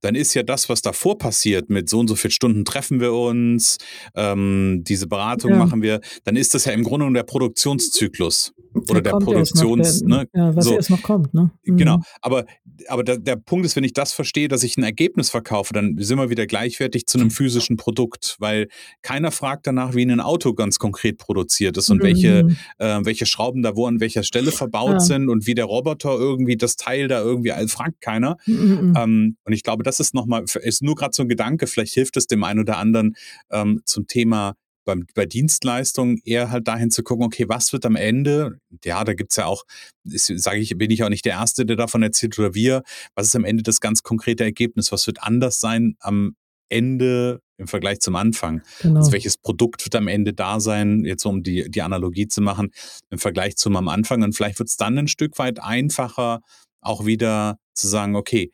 dann 0.00 0.14
ist 0.14 0.34
ja 0.34 0.42
das, 0.42 0.68
was 0.68 0.82
davor 0.82 1.18
passiert, 1.18 1.70
mit 1.70 1.88
so 1.88 2.00
und 2.00 2.08
so 2.08 2.14
vielen 2.14 2.32
Stunden 2.32 2.64
treffen 2.64 3.00
wir 3.00 3.12
uns, 3.12 3.78
ähm, 4.14 4.82
diese 4.86 5.06
Beratung 5.06 5.52
ja. 5.52 5.56
machen 5.58 5.82
wir, 5.82 6.00
dann 6.24 6.36
ist 6.36 6.54
das 6.54 6.64
ja 6.64 6.72
im 6.72 6.82
Grunde 6.82 7.12
der 7.12 7.22
Produktionszyklus 7.22 8.52
oder 8.74 9.00
der, 9.00 9.12
der 9.12 9.24
Produktions, 9.24 10.00
der, 10.00 10.08
ne? 10.08 10.28
Ja, 10.34 10.56
was 10.56 10.64
so. 10.64 10.74
erst 10.74 10.90
noch 10.90 11.02
kommt, 11.02 11.34
ne? 11.34 11.50
Mhm. 11.64 11.76
Genau. 11.76 12.00
Aber, 12.20 12.44
aber 12.88 13.04
der, 13.04 13.18
der 13.18 13.36
Punkt 13.36 13.66
ist, 13.66 13.76
wenn 13.76 13.84
ich 13.84 13.92
das 13.92 14.12
verstehe, 14.12 14.48
dass 14.48 14.62
ich 14.62 14.76
ein 14.76 14.82
Ergebnis 14.82 15.30
verkaufe, 15.30 15.74
dann 15.74 15.96
sind 15.98 16.18
wir 16.18 16.30
wieder 16.30 16.46
gleichwertig 16.46 17.06
zu 17.06 17.18
einem 17.18 17.30
physischen 17.30 17.76
Produkt, 17.76 18.36
weil 18.38 18.68
keiner 19.02 19.30
fragt 19.30 19.66
danach, 19.66 19.94
wie 19.94 20.02
ein 20.02 20.20
Auto 20.20 20.54
ganz 20.54 20.78
konkret 20.78 21.18
produziert 21.18 21.76
ist 21.76 21.90
und 21.90 21.98
mhm. 21.98 22.02
welche, 22.02 22.56
äh, 22.78 23.00
welche 23.02 23.26
Schrauben 23.26 23.62
da 23.62 23.76
wo 23.76 23.86
an 23.86 24.00
welcher 24.00 24.22
Stelle 24.22 24.52
verbaut 24.52 24.92
ja. 24.92 25.00
sind 25.00 25.28
und 25.28 25.46
wie 25.46 25.54
der 25.54 25.66
Roboter 25.66 26.10
irgendwie 26.18 26.56
das 26.56 26.76
Teil 26.76 27.08
da 27.08 27.20
irgendwie, 27.20 27.52
fragt 27.68 28.00
keiner. 28.00 28.36
Mhm. 28.46 28.94
Ähm, 28.96 29.36
und 29.44 29.52
ich 29.52 29.61
glaube, 29.62 29.82
das 29.82 30.00
ist 30.00 30.14
nochmal, 30.14 30.44
ist 30.62 30.82
nur 30.82 30.94
gerade 30.94 31.14
so 31.14 31.22
ein 31.22 31.28
Gedanke, 31.28 31.66
vielleicht 31.66 31.94
hilft 31.94 32.16
es 32.16 32.26
dem 32.26 32.44
einen 32.44 32.60
oder 32.60 32.78
anderen 32.78 33.16
ähm, 33.50 33.82
zum 33.84 34.06
Thema 34.06 34.54
beim, 34.84 35.06
bei 35.14 35.26
Dienstleistungen 35.26 36.18
eher 36.24 36.50
halt 36.50 36.66
dahin 36.68 36.90
zu 36.90 37.02
gucken, 37.02 37.24
okay, 37.24 37.48
was 37.48 37.72
wird 37.72 37.86
am 37.86 37.96
Ende, 37.96 38.58
ja, 38.84 39.04
da 39.04 39.14
gibt 39.14 39.32
es 39.32 39.36
ja 39.36 39.46
auch, 39.46 39.64
sage 40.04 40.58
ich, 40.58 40.76
bin 40.76 40.90
ich 40.90 41.04
auch 41.04 41.08
nicht 41.08 41.24
der 41.24 41.34
Erste, 41.34 41.64
der 41.64 41.76
davon 41.76 42.02
erzählt 42.02 42.38
oder 42.38 42.54
wir, 42.54 42.82
was 43.14 43.26
ist 43.26 43.36
am 43.36 43.44
Ende 43.44 43.62
das 43.62 43.80
ganz 43.80 44.02
konkrete 44.02 44.44
Ergebnis, 44.44 44.92
was 44.92 45.06
wird 45.06 45.22
anders 45.22 45.60
sein 45.60 45.94
am 46.00 46.34
Ende 46.68 47.40
im 47.58 47.68
Vergleich 47.68 48.00
zum 48.00 48.16
Anfang? 48.16 48.62
Genau. 48.80 49.00
Also 49.00 49.12
welches 49.12 49.36
Produkt 49.36 49.84
wird 49.84 49.94
am 49.94 50.08
Ende 50.08 50.32
da 50.32 50.58
sein, 50.58 51.04
jetzt 51.04 51.24
um 51.26 51.42
die, 51.42 51.70
die 51.70 51.82
Analogie 51.82 52.26
zu 52.26 52.40
machen, 52.40 52.70
im 53.10 53.18
Vergleich 53.18 53.56
zum 53.56 53.76
am 53.76 53.88
Anfang. 53.88 54.22
Und 54.22 54.34
vielleicht 54.34 54.58
wird 54.58 54.70
es 54.70 54.76
dann 54.76 54.98
ein 54.98 55.08
Stück 55.08 55.38
weit 55.38 55.60
einfacher, 55.60 56.40
auch 56.80 57.06
wieder 57.06 57.58
zu 57.74 57.88
sagen, 57.88 58.16
okay, 58.16 58.50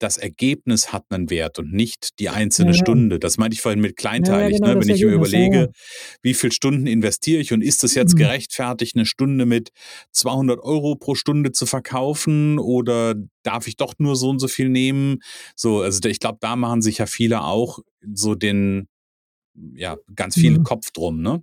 das 0.00 0.16
Ergebnis 0.16 0.92
hat 0.92 1.04
einen 1.10 1.28
Wert 1.30 1.58
und 1.58 1.72
nicht 1.72 2.18
die 2.18 2.30
einzelne 2.30 2.72
ja, 2.72 2.78
Stunde. 2.78 3.18
Das 3.18 3.36
meinte 3.36 3.54
ich 3.54 3.60
vorhin 3.60 3.80
mit 3.80 3.96
kleinteilig, 3.96 4.58
ja, 4.58 4.66
genau, 4.66 4.74
ne? 4.74 4.80
wenn 4.80 4.94
ich 4.94 5.04
mir 5.04 5.12
überlege, 5.12 5.70
wie 6.22 6.34
viele 6.34 6.52
Stunden 6.52 6.86
investiere 6.86 7.40
ich 7.40 7.52
und 7.52 7.62
ist 7.62 7.84
es 7.84 7.94
jetzt 7.94 8.14
mhm. 8.14 8.18
gerechtfertigt, 8.18 8.96
eine 8.96 9.04
Stunde 9.04 9.44
mit 9.44 9.70
200 10.12 10.58
Euro 10.60 10.96
pro 10.96 11.14
Stunde 11.14 11.52
zu 11.52 11.66
verkaufen 11.66 12.58
oder 12.58 13.14
darf 13.42 13.66
ich 13.66 13.76
doch 13.76 13.94
nur 13.98 14.16
so 14.16 14.30
und 14.30 14.38
so 14.38 14.48
viel 14.48 14.70
nehmen? 14.70 15.18
So, 15.54 15.82
also 15.82 16.00
ich 16.08 16.18
glaube, 16.18 16.38
da 16.40 16.56
machen 16.56 16.80
sich 16.80 16.98
ja 16.98 17.06
viele 17.06 17.42
auch 17.42 17.80
so 18.14 18.34
den, 18.34 18.88
ja, 19.74 19.98
ganz 20.16 20.34
viel 20.34 20.58
mhm. 20.58 20.64
Kopf 20.64 20.92
drum, 20.92 21.20
ne? 21.20 21.42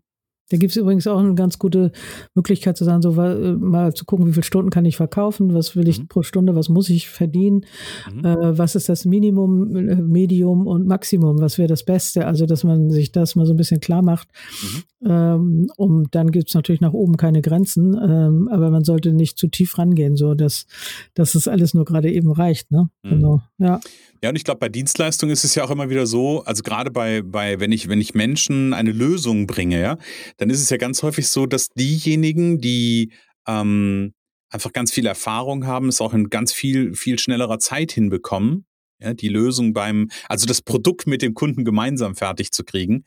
Da 0.49 0.57
gibt 0.57 0.71
es 0.71 0.77
übrigens 0.77 1.05
auch 1.07 1.19
eine 1.19 1.35
ganz 1.35 1.59
gute 1.59 1.91
Möglichkeit 2.33 2.77
zu 2.77 2.85
sagen, 2.85 3.01
so 3.01 3.21
äh, 3.21 3.53
mal 3.53 3.93
zu 3.93 4.05
gucken, 4.05 4.27
wie 4.27 4.33
viele 4.33 4.43
Stunden 4.43 4.69
kann 4.69 4.85
ich 4.85 4.95
verkaufen, 4.95 5.53
was 5.53 5.75
will 5.75 5.87
ich 5.87 5.99
mhm. 5.99 6.07
pro 6.07 6.23
Stunde, 6.23 6.55
was 6.55 6.69
muss 6.69 6.89
ich 6.89 7.09
verdienen, 7.09 7.65
mhm. 8.13 8.25
äh, 8.25 8.57
was 8.57 8.75
ist 8.75 8.87
das 8.87 9.05
Minimum, 9.05 9.75
äh, 9.75 9.95
Medium 9.95 10.65
und 10.65 10.87
Maximum, 10.87 11.41
was 11.41 11.57
wäre 11.57 11.67
das 11.67 11.83
Beste, 11.83 12.25
also 12.25 12.45
dass 12.45 12.63
man 12.63 12.89
sich 12.89 13.11
das 13.11 13.35
mal 13.35 13.45
so 13.45 13.53
ein 13.53 13.57
bisschen 13.57 13.81
klar 13.81 14.01
macht. 14.01 14.29
Mhm. 14.61 14.83
Ähm, 15.05 15.69
um 15.77 16.09
dann 16.09 16.31
gibt 16.31 16.49
es 16.49 16.55
natürlich 16.55 16.81
nach 16.81 16.93
oben 16.93 17.17
keine 17.17 17.41
Grenzen, 17.41 17.93
ähm, 17.93 18.47
aber 18.51 18.71
man 18.71 18.83
sollte 18.83 19.13
nicht 19.13 19.37
zu 19.37 19.47
tief 19.47 19.77
rangehen, 19.77 20.15
so 20.15 20.33
dass, 20.33 20.65
dass 21.13 21.35
es 21.35 21.47
alles 21.47 21.75
nur 21.75 21.85
gerade 21.85 22.11
eben 22.11 22.31
reicht. 22.31 22.71
Ne? 22.71 22.89
Mhm. 23.03 23.09
Genau. 23.09 23.41
Ja. 23.59 23.79
Ja, 24.23 24.29
und 24.29 24.35
ich 24.35 24.43
glaube, 24.43 24.59
bei 24.59 24.69
Dienstleistungen 24.69 25.31
ist 25.31 25.43
es 25.43 25.53
ja 25.53 25.63
auch 25.63 25.69
immer 25.69 25.91
wieder 25.91 26.07
so, 26.07 26.43
also 26.45 26.63
gerade 26.63 26.89
bei, 26.89 27.21
bei, 27.21 27.59
wenn 27.59 27.71
ich, 27.71 27.87
wenn 27.87 28.01
ich 28.01 28.15
Menschen 28.15 28.73
eine 28.73 28.91
Lösung 28.91 29.45
bringe, 29.45 29.79
ja, 29.79 29.97
dann 30.37 30.49
ist 30.49 30.61
es 30.61 30.71
ja 30.71 30.77
ganz 30.77 31.03
häufig 31.03 31.27
so, 31.27 31.45
dass 31.45 31.69
diejenigen, 31.69 32.59
die 32.59 33.11
ähm, 33.47 34.13
einfach 34.49 34.73
ganz 34.73 34.91
viel 34.91 35.05
Erfahrung 35.05 35.67
haben, 35.67 35.89
es 35.89 36.01
auch 36.01 36.13
in 36.13 36.29
ganz 36.31 36.53
viel, 36.53 36.95
viel 36.95 37.19
schnellerer 37.19 37.59
Zeit 37.59 37.91
hinbekommen, 37.91 38.65
ja, 38.99 39.13
die 39.13 39.29
Lösung 39.29 39.73
beim, 39.73 40.09
also 40.27 40.45
das 40.45 40.61
Produkt 40.61 41.07
mit 41.07 41.21
dem 41.21 41.33
Kunden 41.33 41.65
gemeinsam 41.65 42.15
fertig 42.15 42.51
zu 42.51 42.63
kriegen. 42.63 43.03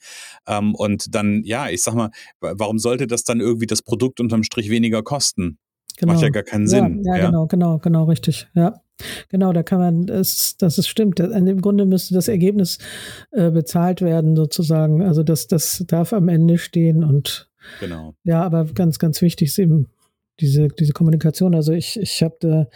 Ähm, 0.46 0.74
und 0.74 1.14
dann, 1.14 1.42
ja, 1.44 1.68
ich 1.68 1.82
sag 1.82 1.94
mal, 1.94 2.10
warum 2.40 2.78
sollte 2.78 3.06
das 3.06 3.24
dann 3.24 3.40
irgendwie 3.40 3.66
das 3.66 3.82
Produkt 3.82 4.20
unterm 4.20 4.42
Strich 4.42 4.70
weniger 4.70 5.02
kosten? 5.02 5.58
Genau. 5.96 6.14
Macht 6.14 6.22
ja 6.22 6.30
gar 6.30 6.42
keinen 6.42 6.66
Sinn. 6.66 7.02
Ja, 7.04 7.14
ja, 7.14 7.20
ja, 7.22 7.26
genau, 7.26 7.46
genau, 7.46 7.78
genau, 7.78 8.04
richtig. 8.04 8.48
Ja. 8.54 8.80
Genau, 9.28 9.52
da 9.52 9.62
kann 9.62 9.78
man, 9.78 10.06
das, 10.06 10.56
das 10.58 10.78
ist 10.78 10.88
stimmt. 10.88 11.20
Im 11.20 11.60
Grunde 11.60 11.86
müsste 11.86 12.14
das 12.14 12.28
Ergebnis 12.28 12.78
äh, 13.32 13.50
bezahlt 13.50 14.02
werden, 14.02 14.36
sozusagen. 14.36 15.02
Also 15.02 15.22
das, 15.22 15.46
das 15.46 15.84
darf 15.86 16.12
am 16.12 16.28
Ende 16.28 16.58
stehen 16.58 17.04
und 17.04 17.50
genau. 17.80 18.14
ja, 18.24 18.42
aber 18.42 18.64
ganz, 18.66 18.98
ganz 18.98 19.22
wichtig 19.22 19.48
ist 19.48 19.58
eben 19.58 19.88
diese, 20.40 20.68
diese 20.68 20.92
Kommunikation. 20.92 21.54
Also 21.54 21.72
ich, 21.72 21.98
ich 22.00 22.22
habe 22.22 22.36
da 22.40 22.66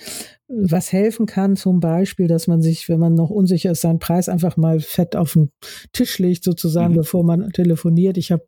was 0.49 0.93
helfen 0.93 1.27
kann, 1.27 1.57
zum 1.57 1.81
Beispiel, 1.81 2.29
dass 2.29 2.47
man 2.47 2.61
sich, 2.61 2.89
wenn 2.89 3.01
man 3.01 3.15
noch 3.15 3.31
unsicher 3.31 3.71
ist, 3.71 3.81
seinen 3.81 3.99
Preis 3.99 4.29
einfach 4.29 4.57
mal 4.57 4.81
fett 4.81 5.17
auf 5.17 5.33
den 5.33 5.51
Tisch 5.93 6.19
legt, 6.19 6.45
sozusagen, 6.45 6.93
mhm. 6.93 6.99
bevor 6.99 7.25
man 7.25 7.51
telefoniert. 7.51 8.19
Ich 8.19 8.31
hab, 8.31 8.43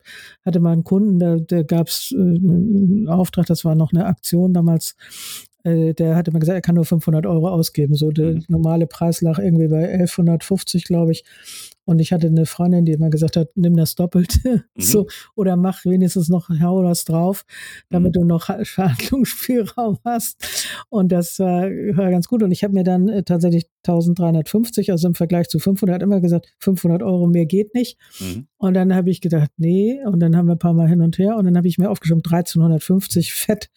hatte 0.44 0.60
mal 0.60 0.72
einen 0.72 0.84
Kunden, 0.84 1.18
da, 1.18 1.36
da 1.36 1.62
gab 1.62 1.88
es 1.88 2.12
äh, 2.12 2.20
einen 2.20 3.08
Auftrag, 3.08 3.46
das 3.46 3.64
war 3.64 3.74
noch 3.74 3.92
eine 3.92 4.06
Aktion 4.06 4.52
damals, 4.52 4.94
äh, 5.64 5.94
der 5.94 6.16
hat 6.16 6.28
immer 6.28 6.38
gesagt, 6.38 6.56
er 6.56 6.62
kann 6.62 6.74
nur 6.76 6.84
500 6.84 7.26
Euro 7.26 7.48
ausgeben. 7.48 7.94
So 7.94 8.10
der 8.10 8.34
mhm. 8.34 8.44
normale 8.48 8.86
Preis 8.86 9.22
lag 9.22 9.38
irgendwie 9.38 9.68
bei 9.68 9.88
1150, 9.88 10.84
glaube 10.84 11.12
ich. 11.12 11.24
Und 11.86 12.00
ich 12.00 12.12
hatte 12.12 12.26
eine 12.26 12.46
Freundin, 12.46 12.84
die 12.84 12.92
immer 12.92 13.10
gesagt 13.10 13.36
hat, 13.36 13.48
nimm 13.54 13.76
das 13.76 13.94
Doppelte, 13.94 14.64
mhm. 14.74 14.82
so, 14.82 15.06
oder 15.36 15.56
mach 15.56 15.84
wenigstens 15.84 16.28
noch, 16.28 16.50
hau 16.60 16.82
das 16.82 17.04
drauf, 17.04 17.46
damit 17.88 18.14
mhm. 18.14 18.20
du 18.20 18.24
noch 18.26 18.50
Verhandlungsspielraum 18.64 19.98
hast. 20.04 20.84
Und 20.90 21.12
das 21.12 21.38
war, 21.38 21.62
war 21.62 22.10
ganz 22.10 22.26
gut. 22.26 22.42
Und 22.42 22.50
ich 22.50 22.64
habe 22.64 22.74
mir 22.74 22.84
dann 22.84 23.08
äh, 23.08 23.22
tatsächlich 23.22 23.66
1350, 23.86 24.90
also 24.90 25.06
im 25.06 25.14
Vergleich 25.14 25.48
zu 25.48 25.60
500, 25.60 26.02
immer 26.02 26.20
gesagt, 26.20 26.52
500 26.58 27.02
Euro 27.02 27.28
mehr 27.28 27.46
geht 27.46 27.72
nicht. 27.72 27.98
Mhm. 28.18 28.48
Und 28.58 28.74
dann 28.74 28.94
habe 28.94 29.10
ich 29.10 29.20
gedacht, 29.20 29.50
nee. 29.56 30.00
Und 30.04 30.18
dann 30.20 30.36
haben 30.36 30.46
wir 30.46 30.56
ein 30.56 30.58
paar 30.58 30.74
Mal 30.74 30.88
hin 30.88 31.02
und 31.02 31.18
her. 31.18 31.36
Und 31.36 31.44
dann 31.44 31.56
habe 31.56 31.68
ich 31.68 31.78
mir 31.78 31.88
aufgeschrieben, 31.88 32.22
1350 32.24 33.32
fett. 33.32 33.70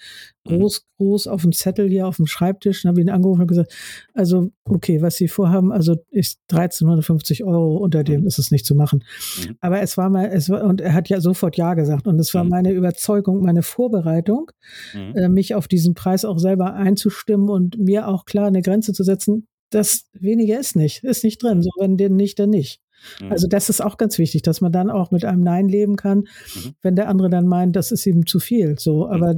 Groß, 0.58 0.86
groß 0.98 1.28
auf 1.28 1.42
dem 1.42 1.52
Zettel 1.52 1.90
hier 1.90 2.08
auf 2.08 2.18
dem 2.18 2.28
Schreibtisch. 2.28 2.84
Dann 2.84 2.92
habe 2.92 3.02
ihn 3.02 3.10
angerufen 3.10 3.42
und 3.42 3.48
gesagt, 3.48 3.74
also, 4.14 4.52
okay, 4.66 5.02
was 5.02 5.16
Sie 5.16 5.28
vorhaben, 5.28 5.72
also 5.72 5.96
ist 6.12 6.40
1350 6.52 7.44
Euro, 7.44 7.78
unter 7.78 8.04
dem 8.04 8.22
mhm. 8.22 8.28
ist 8.28 8.40
es 8.40 8.52
nicht 8.52 8.66
zu 8.66 8.76
machen. 8.76 9.04
Mhm. 9.38 9.58
Aber 9.62 9.82
es 9.82 9.98
war 9.98 10.10
mal, 10.10 10.30
es 10.32 10.50
war, 10.50 10.64
und 10.64 10.82
er 10.82 10.94
hat 10.94 11.10
ja 11.10 11.22
sofort 11.22 11.58
Ja 11.58 11.74
gesagt. 11.74 12.08
Und 12.08 12.20
es 12.20 12.34
war 12.34 12.44
mhm. 12.44 12.50
meine 12.50 12.72
Überzeugung, 12.72 13.42
meine 13.42 13.64
Vorbereitung, 13.64 14.52
mhm. 14.94 15.16
äh, 15.16 15.30
mich 15.30 15.56
auf 15.56 15.68
diesen 15.68 15.94
Preis 15.94 16.26
auch 16.26 16.40
selber 16.40 16.74
einzustimmen 16.74 17.50
und 17.50 17.78
mir 17.78 18.08
auch 18.08 18.26
klar 18.26 18.48
eine 18.48 18.62
Grenze 18.62 18.94
zu 18.94 19.04
setzen. 19.04 19.48
Das 19.72 20.06
weniger 20.14 20.60
ist 20.60 20.76
nicht, 20.76 21.04
ist 21.04 21.24
nicht 21.24 21.44
drin. 21.44 21.62
So, 21.62 21.70
wenn 21.80 21.96
den 21.96 22.16
nicht, 22.16 22.40
dann 22.40 22.50
nicht. 22.50 22.82
Mhm. 23.22 23.32
Also 23.32 23.48
das 23.48 23.70
ist 23.70 23.82
auch 23.82 23.98
ganz 23.98 24.18
wichtig, 24.18 24.42
dass 24.42 24.62
man 24.62 24.72
dann 24.72 24.90
auch 24.90 25.12
mit 25.12 25.26
einem 25.26 25.42
Nein 25.42 25.68
leben 25.68 25.96
kann, 25.96 26.20
mhm. 26.20 26.74
wenn 26.82 26.96
der 26.96 27.10
andere 27.10 27.30
dann 27.30 27.48
meint, 27.48 27.76
das 27.76 27.92
ist 27.92 28.06
ihm 28.06 28.26
zu 28.26 28.40
viel. 28.40 28.78
So, 28.80 29.06
mhm. 29.06 29.12
aber 29.12 29.36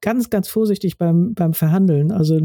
ganz, 0.00 0.30
ganz 0.30 0.48
vorsichtig 0.48 0.98
beim, 0.98 1.34
beim 1.34 1.54
Verhandeln. 1.54 2.12
Also 2.12 2.40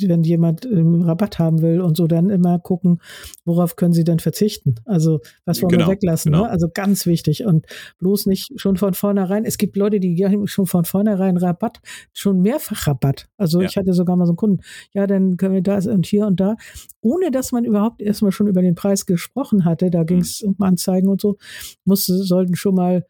wenn 0.00 0.22
jemand 0.22 0.64
ähm, 0.66 1.02
Rabatt 1.02 1.38
haben 1.38 1.62
will 1.62 1.80
und 1.80 1.96
so, 1.96 2.06
dann 2.06 2.30
immer 2.30 2.58
gucken, 2.58 3.00
worauf 3.44 3.76
können 3.76 3.92
sie 3.92 4.04
denn 4.04 4.20
verzichten? 4.20 4.76
Also 4.84 5.20
was 5.44 5.60
wollen 5.62 5.72
genau, 5.72 5.88
wir 5.88 5.94
weglassen? 5.94 6.30
Ne? 6.30 6.38
Genau. 6.38 6.46
Ne? 6.46 6.52
Also 6.52 6.68
ganz 6.72 7.06
wichtig 7.06 7.44
und 7.44 7.66
bloß 7.98 8.26
nicht 8.26 8.52
schon 8.56 8.76
von 8.76 8.94
vornherein. 8.94 9.44
Es 9.44 9.58
gibt 9.58 9.76
Leute, 9.76 9.98
die 9.98 10.14
geben 10.14 10.46
schon 10.46 10.66
von 10.66 10.84
vornherein 10.84 11.36
Rabatt, 11.36 11.80
schon 12.12 12.40
mehrfach 12.40 12.86
Rabatt. 12.86 13.28
Also 13.36 13.60
ja. 13.60 13.68
ich 13.68 13.76
hatte 13.76 13.92
sogar 13.92 14.16
mal 14.16 14.26
so 14.26 14.32
einen 14.32 14.36
Kunden, 14.36 14.60
ja, 14.92 15.06
dann 15.06 15.36
können 15.36 15.54
wir 15.54 15.62
das 15.62 15.86
und 15.86 16.06
hier 16.06 16.26
und 16.26 16.38
da, 16.38 16.56
ohne 17.00 17.30
dass 17.30 17.52
man 17.52 17.64
überhaupt 17.64 18.00
erstmal 18.00 18.32
schon 18.32 18.46
über 18.46 18.62
den 18.62 18.74
Preis 18.74 19.06
gesprochen 19.06 19.64
hatte. 19.64 19.90
Da 19.90 19.99
ging 20.04 20.18
es 20.18 20.42
mhm. 20.42 20.50
um 20.58 20.62
Anzeigen 20.66 21.08
und 21.08 21.20
so, 21.20 21.36
musste, 21.84 22.14
sollten 22.18 22.56
schon 22.56 22.74
mal 22.74 23.06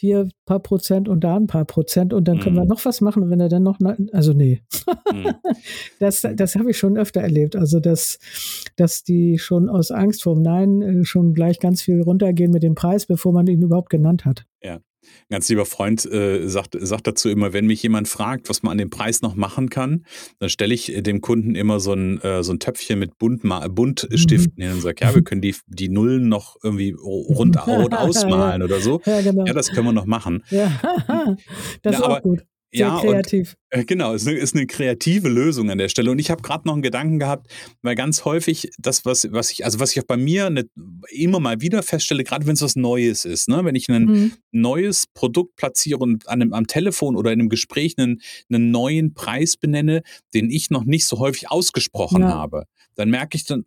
hier 0.00 0.20
ein 0.20 0.32
paar 0.46 0.60
Prozent 0.60 1.10
und 1.10 1.22
da 1.22 1.36
ein 1.36 1.46
paar 1.46 1.66
Prozent 1.66 2.14
und 2.14 2.26
dann 2.26 2.40
können 2.40 2.56
wir 2.56 2.62
mhm. 2.62 2.68
noch 2.68 2.84
was 2.86 3.02
machen, 3.02 3.28
wenn 3.28 3.38
er 3.38 3.50
dann 3.50 3.62
noch, 3.62 3.78
also 4.12 4.32
nee. 4.32 4.62
Mhm. 5.12 5.34
das 6.00 6.26
das 6.34 6.56
habe 6.56 6.70
ich 6.70 6.78
schon 6.78 6.96
öfter 6.96 7.20
erlebt. 7.20 7.54
Also, 7.54 7.80
dass, 7.80 8.18
dass 8.76 9.04
die 9.04 9.38
schon 9.38 9.68
aus 9.68 9.90
Angst 9.90 10.22
vorm 10.22 10.40
Nein 10.40 10.80
äh, 10.80 11.04
schon 11.04 11.34
gleich 11.34 11.60
ganz 11.60 11.82
viel 11.82 12.00
runtergehen 12.00 12.50
mit 12.50 12.62
dem 12.62 12.74
Preis, 12.74 13.04
bevor 13.04 13.32
man 13.34 13.46
ihn 13.46 13.60
überhaupt 13.60 13.90
genannt 13.90 14.24
hat. 14.24 14.46
Ja. 14.62 14.80
Ein 15.02 15.34
ganz 15.34 15.48
lieber 15.48 15.66
Freund 15.66 16.04
äh, 16.06 16.48
sagt, 16.48 16.76
sagt 16.78 17.06
dazu 17.06 17.28
immer, 17.28 17.52
wenn 17.52 17.66
mich 17.66 17.82
jemand 17.82 18.08
fragt, 18.08 18.48
was 18.48 18.62
man 18.62 18.72
an 18.72 18.78
dem 18.78 18.90
Preis 18.90 19.22
noch 19.22 19.34
machen 19.34 19.70
kann, 19.70 20.04
dann 20.38 20.48
stelle 20.48 20.74
ich 20.74 20.94
äh, 20.94 21.02
dem 21.02 21.20
Kunden 21.20 21.54
immer 21.54 21.80
so 21.80 21.92
ein, 21.92 22.20
äh, 22.22 22.42
so 22.42 22.52
ein 22.52 22.58
Töpfchen 22.58 22.98
mit 22.98 23.18
Bunt, 23.18 23.42
Buntstiften 23.42 24.54
mhm. 24.56 24.62
hin 24.62 24.72
und 24.72 24.80
sage, 24.80 25.04
ja, 25.04 25.14
wir 25.14 25.22
können 25.22 25.40
die, 25.40 25.54
die 25.66 25.88
Nullen 25.88 26.28
noch 26.28 26.56
irgendwie 26.62 26.92
rund, 26.92 27.56
rund 27.66 27.94
ausmalen 27.94 28.62
oder 28.62 28.80
so. 28.80 29.00
Ja, 29.06 29.20
genau. 29.22 29.46
ja, 29.46 29.52
das 29.52 29.70
können 29.70 29.86
wir 29.86 29.92
noch 29.92 30.06
machen. 30.06 30.42
Ja, 30.50 30.80
das 31.82 31.96
ist 31.96 32.00
ja, 32.00 32.08
auch 32.08 32.22
gut. 32.22 32.44
Sehr 32.72 32.86
ja, 32.86 33.00
kreativ. 33.00 33.56
Und, 33.72 33.80
äh, 33.80 33.84
genau, 33.84 34.14
es 34.14 34.22
ist, 34.22 34.28
eine, 34.28 34.38
ist 34.38 34.54
eine 34.54 34.66
kreative 34.66 35.28
Lösung 35.28 35.70
an 35.70 35.78
der 35.78 35.88
Stelle. 35.88 36.10
Und 36.10 36.18
ich 36.20 36.30
habe 36.30 36.40
gerade 36.42 36.66
noch 36.68 36.74
einen 36.74 36.82
Gedanken 36.82 37.18
gehabt, 37.18 37.50
weil 37.82 37.96
ganz 37.96 38.24
häufig 38.24 38.70
das, 38.78 39.04
was, 39.04 39.26
was 39.32 39.50
ich, 39.50 39.64
also 39.64 39.80
was 39.80 39.92
ich 39.92 40.00
auch 40.00 40.06
bei 40.06 40.16
mir 40.16 40.46
eine, 40.46 40.66
immer 41.10 41.40
mal 41.40 41.60
wieder 41.60 41.82
feststelle, 41.82 42.22
gerade 42.22 42.46
wenn 42.46 42.54
es 42.54 42.62
was 42.62 42.76
Neues 42.76 43.24
ist, 43.24 43.48
ne? 43.48 43.64
wenn 43.64 43.74
ich 43.74 43.88
ein 43.88 44.04
mhm. 44.04 44.32
neues 44.52 45.06
Produkt 45.14 45.56
platziere 45.56 45.98
und 45.98 46.28
an 46.28 46.42
einem, 46.42 46.52
am 46.52 46.68
Telefon 46.68 47.16
oder 47.16 47.32
in 47.32 47.40
einem 47.40 47.48
Gespräch 47.48 47.96
einen, 47.98 48.20
einen 48.52 48.70
neuen 48.70 49.14
Preis 49.14 49.56
benenne, 49.56 50.02
den 50.32 50.50
ich 50.50 50.70
noch 50.70 50.84
nicht 50.84 51.06
so 51.06 51.18
häufig 51.18 51.50
ausgesprochen 51.50 52.22
ja. 52.22 52.28
habe, 52.28 52.64
dann 52.94 53.10
merke 53.10 53.36
ich 53.36 53.46
dann, 53.46 53.64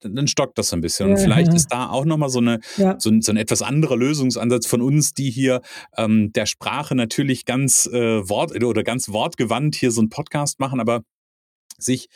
dann 0.00 0.26
stockt 0.26 0.58
das 0.58 0.68
so 0.68 0.76
ein 0.76 0.80
bisschen. 0.80 1.08
Ja, 1.08 1.14
und 1.14 1.20
vielleicht 1.20 1.48
ja. 1.48 1.56
ist 1.56 1.68
da 1.68 1.90
auch 1.90 2.04
nochmal 2.04 2.28
so, 2.28 2.38
eine, 2.38 2.60
ja. 2.76 2.96
so, 2.98 3.10
ein, 3.10 3.22
so 3.22 3.32
ein 3.32 3.36
etwas 3.36 3.62
anderer 3.62 3.96
Lösungsansatz 3.96 4.66
von 4.66 4.80
uns, 4.80 5.14
die 5.14 5.30
hier 5.30 5.60
ähm, 5.96 6.32
der 6.32 6.46
Sprache 6.46 6.94
natürlich 6.94 7.44
ganz 7.44 7.86
äh, 7.86 8.28
wort 8.28 8.52
oder 8.62 8.82
ganz 8.82 9.08
wortgewandt 9.10 9.74
hier 9.76 9.90
so 9.90 10.00
einen 10.00 10.10
Podcast 10.10 10.60
machen, 10.60 10.80
aber 10.80 11.02
sich 11.78 12.08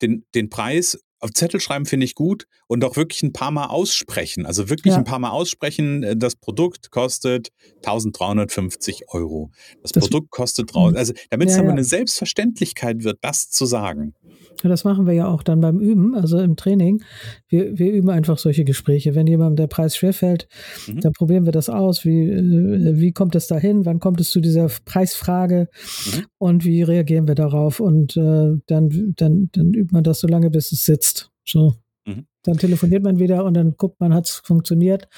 den, 0.00 0.24
den 0.34 0.48
Preis 0.48 0.98
auf 1.20 1.32
Zettel 1.32 1.60
schreiben 1.60 1.84
finde 1.84 2.04
ich 2.04 2.14
gut 2.14 2.46
und 2.66 2.82
auch 2.82 2.96
wirklich 2.96 3.22
ein 3.22 3.32
paar 3.32 3.50
Mal 3.50 3.66
aussprechen. 3.66 4.46
Also 4.46 4.70
wirklich 4.70 4.94
ein 4.94 5.04
paar 5.04 5.18
Mal 5.18 5.30
aussprechen, 5.30 6.02
äh, 6.02 6.16
das 6.16 6.34
Produkt 6.34 6.90
kostet 6.90 7.50
1350 7.76 9.04
Euro. 9.08 9.50
Das, 9.82 9.92
das 9.92 10.04
Produkt 10.04 10.30
kostet, 10.30 10.74
mhm. 10.74 10.96
also 10.96 11.12
damit 11.28 11.50
es 11.50 11.58
aber 11.58 11.70
eine 11.70 11.84
Selbstverständlichkeit 11.84 13.04
wird, 13.04 13.18
das 13.20 13.50
zu 13.50 13.66
sagen. 13.66 14.14
Ja, 14.62 14.68
das 14.68 14.84
machen 14.84 15.06
wir 15.06 15.14
ja 15.14 15.26
auch 15.26 15.42
dann 15.42 15.60
beim 15.60 15.78
Üben, 15.80 16.14
also 16.14 16.38
im 16.38 16.56
Training. 16.56 17.02
Wir, 17.48 17.78
wir 17.78 17.92
üben 17.92 18.10
einfach 18.10 18.38
solche 18.38 18.64
Gespräche. 18.64 19.14
Wenn 19.14 19.26
jemandem 19.26 19.56
der 19.56 19.66
Preis 19.66 19.96
schwerfällt, 19.96 20.48
mhm. 20.86 21.00
dann 21.00 21.12
probieren 21.12 21.44
wir 21.44 21.52
das 21.52 21.68
aus. 21.68 22.04
Wie, 22.04 22.28
äh, 22.28 23.00
wie 23.00 23.12
kommt 23.12 23.34
es 23.34 23.46
dahin? 23.46 23.86
Wann 23.86 24.00
kommt 24.00 24.20
es 24.20 24.30
zu 24.30 24.40
dieser 24.40 24.68
Preisfrage? 24.84 25.68
Mhm. 26.06 26.26
Und 26.38 26.64
wie 26.64 26.82
reagieren 26.82 27.26
wir 27.26 27.34
darauf? 27.34 27.80
Und 27.80 28.16
äh, 28.16 28.56
dann, 28.66 29.14
dann, 29.16 29.48
dann 29.52 29.74
übt 29.74 29.92
man 29.92 30.04
das 30.04 30.20
so 30.20 30.28
lange, 30.28 30.50
bis 30.50 30.72
es 30.72 30.84
sitzt. 30.84 31.30
So. 31.44 31.74
Mhm. 32.06 32.26
Dann 32.42 32.56
telefoniert 32.58 33.02
man 33.02 33.18
wieder 33.18 33.44
und 33.44 33.54
dann 33.54 33.74
guckt 33.76 34.00
man, 34.00 34.14
hat 34.14 34.26
es 34.26 34.42
funktioniert. 34.44 35.08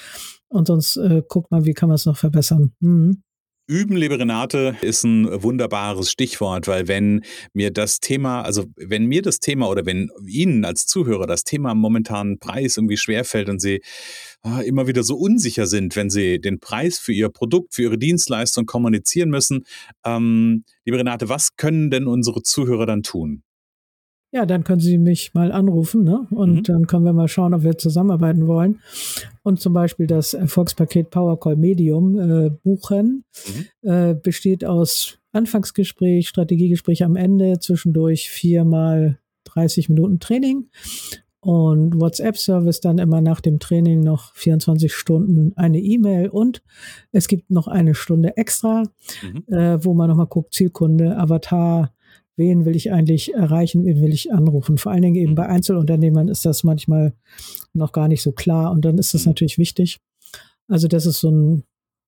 Und 0.49 0.67
sonst 0.67 0.97
äh, 0.97 1.21
guckt 1.27 1.51
man, 1.51 1.65
wie 1.65 1.73
kann 1.73 1.89
man 1.89 1.95
es 1.95 2.05
noch 2.05 2.17
verbessern. 2.17 2.73
Mhm. 2.79 3.23
Üben, 3.73 3.97
liebe 3.97 4.19
Renate, 4.19 4.77
ist 4.83 5.03
ein 5.03 5.41
wunderbares 5.41 6.11
Stichwort, 6.11 6.67
weil 6.67 6.87
wenn 6.87 7.23
mir 7.53 7.71
das 7.71 7.99
Thema, 7.99 8.43
also 8.43 8.65
wenn 8.75 9.07
mir 9.07 9.23
das 9.23 9.39
Thema 9.39 9.67
oder 9.67 9.83
wenn 9.87 10.11
Ihnen 10.27 10.63
als 10.63 10.85
Zuhörer 10.85 11.25
das 11.25 11.43
Thema 11.43 11.73
momentanen 11.73 12.37
Preis 12.37 12.77
irgendwie 12.77 12.97
schwerfällt 12.97 13.49
und 13.49 13.59
Sie 13.59 13.81
ah, 14.43 14.61
immer 14.61 14.85
wieder 14.85 15.01
so 15.01 15.15
unsicher 15.15 15.65
sind, 15.65 15.95
wenn 15.95 16.11
Sie 16.11 16.39
den 16.39 16.59
Preis 16.59 16.99
für 16.99 17.13
Ihr 17.13 17.29
Produkt, 17.29 17.73
für 17.73 17.81
Ihre 17.81 17.97
Dienstleistung 17.97 18.67
kommunizieren 18.67 19.31
müssen, 19.31 19.65
ähm, 20.05 20.65
liebe 20.85 20.99
Renate, 20.99 21.27
was 21.27 21.55
können 21.55 21.89
denn 21.89 22.05
unsere 22.05 22.43
Zuhörer 22.43 22.85
dann 22.85 23.01
tun? 23.01 23.41
Ja, 24.33 24.47
dann 24.47 24.63
können 24.63 24.79
Sie 24.79 24.97
mich 24.97 25.35
mal 25.35 25.51
anrufen 25.51 26.03
ne? 26.03 26.25
und 26.31 26.53
mhm. 26.55 26.63
dann 26.63 26.87
können 26.87 27.05
wir 27.05 27.13
mal 27.13 27.27
schauen, 27.27 27.53
ob 27.53 27.61
wir 27.61 27.77
zusammenarbeiten 27.77 28.47
wollen 28.47 28.79
und 29.43 29.59
zum 29.59 29.73
Beispiel 29.73 30.07
das 30.07 30.33
Erfolgspaket 30.33 31.11
Powercall 31.11 31.55
Medium 31.55 32.17
äh, 32.17 32.49
buchen. 32.49 33.25
Mhm. 33.83 33.89
Äh, 33.89 34.15
besteht 34.15 34.65
aus 34.65 35.19
Anfangsgespräch, 35.33 36.27
Strategiegespräch 36.27 37.03
am 37.03 37.15
Ende, 37.15 37.59
zwischendurch 37.59 38.31
viermal 38.31 39.19
30 39.43 39.89
Minuten 39.89 40.19
Training 40.19 40.67
und 41.39 42.01
WhatsApp-Service 42.01 42.79
dann 42.79 42.97
immer 42.97 43.21
nach 43.21 43.39
dem 43.39 43.59
Training 43.59 43.99
noch 43.99 44.33
24 44.33 44.91
Stunden 44.91 45.53
eine 45.57 45.79
E-Mail 45.79 46.29
und 46.29 46.63
es 47.11 47.27
gibt 47.27 47.51
noch 47.51 47.67
eine 47.67 47.93
Stunde 47.93 48.35
extra, 48.35 48.81
mhm. 49.21 49.53
äh, 49.53 49.85
wo 49.85 49.93
man 49.93 50.09
nochmal 50.09 50.25
guckt, 50.25 50.55
Zielkunde, 50.55 51.17
Avatar, 51.17 51.93
wen 52.35 52.65
will 52.65 52.75
ich 52.75 52.91
eigentlich 52.91 53.33
erreichen, 53.33 53.85
wen 53.85 54.01
will 54.01 54.13
ich 54.13 54.31
anrufen. 54.31 54.77
Vor 54.77 54.91
allen 54.91 55.01
Dingen 55.01 55.15
eben 55.15 55.35
bei 55.35 55.47
Einzelunternehmern 55.47 56.27
ist 56.27 56.45
das 56.45 56.63
manchmal 56.63 57.13
noch 57.73 57.91
gar 57.91 58.07
nicht 58.07 58.21
so 58.21 58.31
klar 58.31 58.71
und 58.71 58.83
dann 58.85 58.97
ist 58.97 59.13
das 59.13 59.25
natürlich 59.25 59.57
wichtig. 59.57 59.99
Also 60.67 60.87
das 60.87 61.05
ist 61.05 61.19
so 61.19 61.29
ein, 61.29 61.63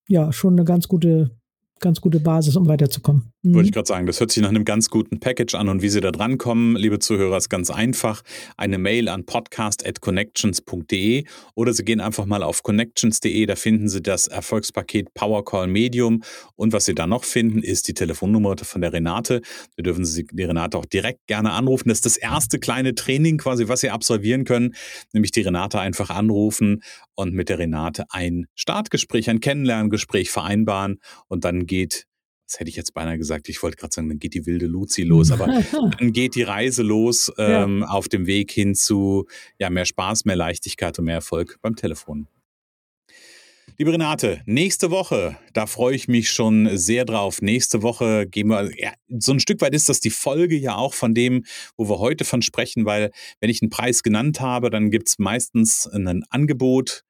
ja, 0.08 0.32
schon 0.32 0.54
eine 0.54 0.64
ganz 0.64 0.88
gute 0.88 1.32
ganz 1.80 2.02
gute 2.02 2.20
Basis, 2.20 2.56
um 2.56 2.68
weiterzukommen. 2.68 3.32
Mhm. 3.44 3.54
Wollte 3.54 3.68
ich 3.68 3.74
gerade 3.74 3.88
sagen, 3.88 4.08
das 4.08 4.20
hört 4.20 4.32
sich 4.32 4.42
nach 4.42 4.50
einem 4.50 4.66
ganz 4.66 4.90
guten 4.90 5.20
Package 5.20 5.56
an 5.56 5.70
und 5.70 5.82
wie 5.82 5.90
Sie 5.90 6.02
da 6.02 6.12
drankommen, 6.12 6.76
liebe 6.76 7.00
Zuhörer, 7.00 7.38
ist 7.38 7.50
ganz 7.50 7.70
einfach. 7.70 8.22
Eine 8.58 8.78
Mail 8.78 9.10
an 9.10 9.26
podcast.connections.de 9.26 11.26
oder 11.54 11.74
Sie 11.74 11.84
gehen 11.84 12.02
einfach 12.02 12.26
mal 12.26 12.44
auf 12.44 12.64
connections.de, 12.64 13.46
da 13.46 13.56
finden 13.56 13.90
Sie 13.90 14.02
das 14.02 14.28
Erfolgspaket 14.28 15.14
Powercall 15.14 15.68
Medium 15.68 16.24
und 16.56 16.74
was 16.74 16.86
Sie 16.86 16.96
da 16.96 17.08
noch 17.08 17.24
finden, 17.24 17.62
ist 17.62 17.88
die 17.88 17.94
Telefonnummer 17.94 18.56
von 18.58 18.82
der 18.82 18.94
Renate. 18.94 19.42
Da 19.78 19.84
dürfen 19.84 20.06
Sie 20.06 20.26
die 20.26 20.44
Renate 20.44 20.78
auch 20.78 20.86
direkt 20.86 21.28
gerne 21.28 21.52
anrufen. 21.52 21.90
Das 21.90 22.00
ist 22.00 22.06
das 22.06 22.18
erste 22.18 22.60
kleine 22.60 22.96
Training 22.96 23.38
quasi, 23.38 23.68
was 23.68 23.82
Sie 23.82 23.90
absolvieren 23.90 24.46
können, 24.46 24.76
nämlich 25.14 25.32
die 25.32 25.42
Renate 25.42 25.80
einfach 25.80 26.10
anrufen 26.10 26.82
und 27.16 27.34
mit 27.34 27.50
der 27.50 27.60
Renate 27.60 28.06
ein 28.10 28.48
Startgespräch, 28.56 29.30
ein 29.30 29.40
Kennenlerngespräch 29.40 30.30
vereinbaren 30.30 31.00
und 31.28 31.46
dann 31.46 31.66
geht, 31.66 32.06
das 32.48 32.60
hätte 32.60 32.70
ich 32.70 32.76
jetzt 32.76 32.94
beinahe 32.94 33.18
gesagt, 33.18 33.50
ich 33.50 33.62
wollte 33.64 33.78
gerade 33.78 33.94
sagen, 33.94 34.10
dann 34.10 34.20
geht 34.20 34.34
die 34.34 34.46
wilde 34.46 34.68
Luzi 34.68 35.04
los, 35.04 35.32
aber 35.32 35.48
dann 36.00 36.14
geht 36.14 36.36
die 36.36 36.44
Reise 36.44 36.84
los 36.84 37.32
ähm, 37.38 37.80
ja. 37.80 37.88
auf 37.88 38.08
dem 38.08 38.28
Weg 38.28 38.52
hin 38.52 38.76
zu 38.76 39.26
ja, 39.60 39.70
mehr 39.70 39.86
Spaß, 39.86 40.26
mehr 40.26 40.36
Leichtigkeit 40.36 40.98
und 41.00 41.06
mehr 41.06 41.16
Erfolg 41.16 41.58
beim 41.62 41.76
Telefon. 41.76 42.28
Liebe 43.78 43.92
Renate, 43.92 44.42
nächste 44.46 44.90
Woche, 44.90 45.38
da 45.52 45.66
freue 45.66 45.96
ich 45.96 46.08
mich 46.08 46.32
schon 46.32 46.78
sehr 46.78 47.04
drauf. 47.04 47.42
Nächste 47.42 47.82
Woche 47.82 48.26
gehen 48.26 48.48
wir, 48.48 48.72
ja, 48.80 48.94
so 49.10 49.34
ein 49.34 49.42
Stück 49.42 49.60
weit 49.60 49.76
ist 49.76 49.90
das 49.90 50.00
die 50.00 50.12
Folge 50.12 50.56
ja 50.56 50.76
auch 50.76 50.94
von 50.94 51.14
dem, 51.14 51.44
wo 51.76 51.90
wir 51.90 52.00
heute 52.00 52.24
von 52.24 52.42
sprechen, 52.42 52.86
weil 52.86 53.12
wenn 53.42 53.50
ich 53.50 53.62
einen 53.62 53.70
Preis 53.70 54.02
genannt 54.02 54.40
habe, 54.40 54.70
dann 54.70 54.92
gibt 54.92 55.10
es 55.10 55.20
meistens 55.20 55.88
ein 55.88 56.24
Angebot. 56.30 57.04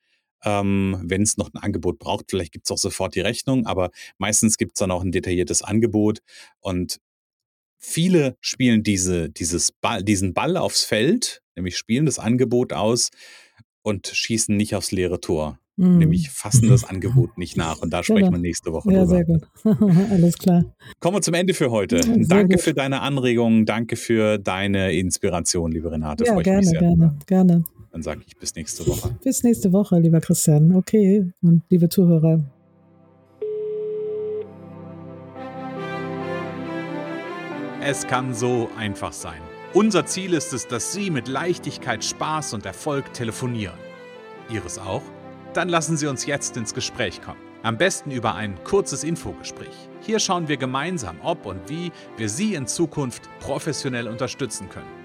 Ähm, 0.45 1.01
wenn 1.03 1.23
es 1.23 1.37
noch 1.37 1.51
ein 1.53 1.61
Angebot 1.61 1.99
braucht, 1.99 2.25
vielleicht 2.29 2.51
gibt 2.51 2.67
es 2.67 2.71
auch 2.71 2.77
sofort 2.77 3.15
die 3.15 3.21
Rechnung, 3.21 3.65
aber 3.65 3.89
meistens 4.17 4.57
gibt 4.57 4.73
es 4.75 4.79
dann 4.79 4.91
auch 4.91 5.01
ein 5.01 5.11
detailliertes 5.11 5.63
Angebot. 5.63 6.19
Und 6.59 6.99
viele 7.79 8.37
spielen 8.39 8.83
diese, 8.83 9.29
dieses 9.29 9.71
Ball, 9.71 10.03
diesen 10.03 10.33
Ball 10.33 10.57
aufs 10.57 10.83
Feld, 10.83 11.41
nämlich 11.55 11.77
spielen 11.77 12.05
das 12.05 12.19
Angebot 12.19 12.73
aus 12.73 13.09
und 13.81 14.07
schießen 14.07 14.55
nicht 14.55 14.75
aufs 14.75 14.91
leere 14.91 15.19
Tor. 15.19 15.59
Mhm. 15.77 15.97
Nämlich 15.97 16.29
fassen 16.29 16.69
das 16.69 16.83
Angebot 16.85 17.37
nicht 17.37 17.57
nach. 17.57 17.81
Und 17.81 17.91
da 17.91 18.03
sprechen 18.03 18.25
genau. 18.25 18.33
wir 18.33 18.39
nächste 18.39 18.71
Woche 18.71 18.91
ja, 18.91 19.05
drüber. 19.05 19.15
Sehr 19.15 19.25
gut. 19.25 19.47
Alles 20.11 20.37
klar. 20.37 20.75
Kommen 20.99 21.17
wir 21.17 21.21
zum 21.21 21.33
Ende 21.33 21.53
für 21.53 21.71
heute. 21.71 22.01
Sehr 22.01 22.17
danke 22.27 22.55
gut. 22.55 22.61
für 22.61 22.73
deine 22.73 23.01
Anregungen, 23.01 23.65
danke 23.65 23.95
für 23.95 24.37
deine 24.37 24.93
Inspiration, 24.93 25.71
liebe 25.71 25.91
Renate. 25.91 26.25
Ja, 26.25 26.33
Freue 26.33 26.43
gerne, 26.43 26.71
gerne, 26.71 27.19
gerne. 27.25 27.63
Dann 27.95 28.03
sage 28.03 28.23
ich 28.27 28.35
bis 28.35 28.53
nächste 28.55 28.85
Woche. 28.87 29.15
Bis 29.23 29.43
nächste 29.43 29.71
Woche, 29.71 29.97
lieber 29.97 30.19
Christian. 30.19 30.75
Okay. 30.75 31.31
Und 31.41 31.63
liebe 31.69 31.87
Zuhörer. 31.87 32.43
Es 37.81 38.05
kann 38.05 38.33
so 38.33 38.67
einfach 38.77 39.13
sein. 39.13 39.39
Unser 39.73 40.05
Ziel 40.05 40.33
ist 40.33 40.51
es, 40.51 40.67
dass 40.67 40.91
Sie 40.91 41.09
mit 41.09 41.29
Leichtigkeit, 41.29 42.03
Spaß 42.03 42.53
und 42.55 42.65
Erfolg 42.65 43.13
telefonieren. 43.13 43.79
Ihres 44.49 44.77
auch? 44.77 45.03
Dann 45.53 45.69
lassen 45.69 45.95
Sie 45.95 46.07
uns 46.07 46.25
jetzt 46.25 46.57
ins 46.57 46.73
Gespräch 46.73 47.21
kommen. 47.21 47.39
Am 47.63 47.77
besten 47.77 48.11
über 48.11 48.35
ein 48.35 48.61
kurzes 48.65 49.05
Infogespräch. 49.05 49.87
Hier 50.01 50.19
schauen 50.19 50.49
wir 50.49 50.57
gemeinsam, 50.57 51.15
ob 51.23 51.45
und 51.45 51.69
wie 51.69 51.93
wir 52.17 52.27
Sie 52.27 52.55
in 52.55 52.67
Zukunft 52.67 53.21
professionell 53.39 54.09
unterstützen 54.09 54.67
können. 54.67 55.04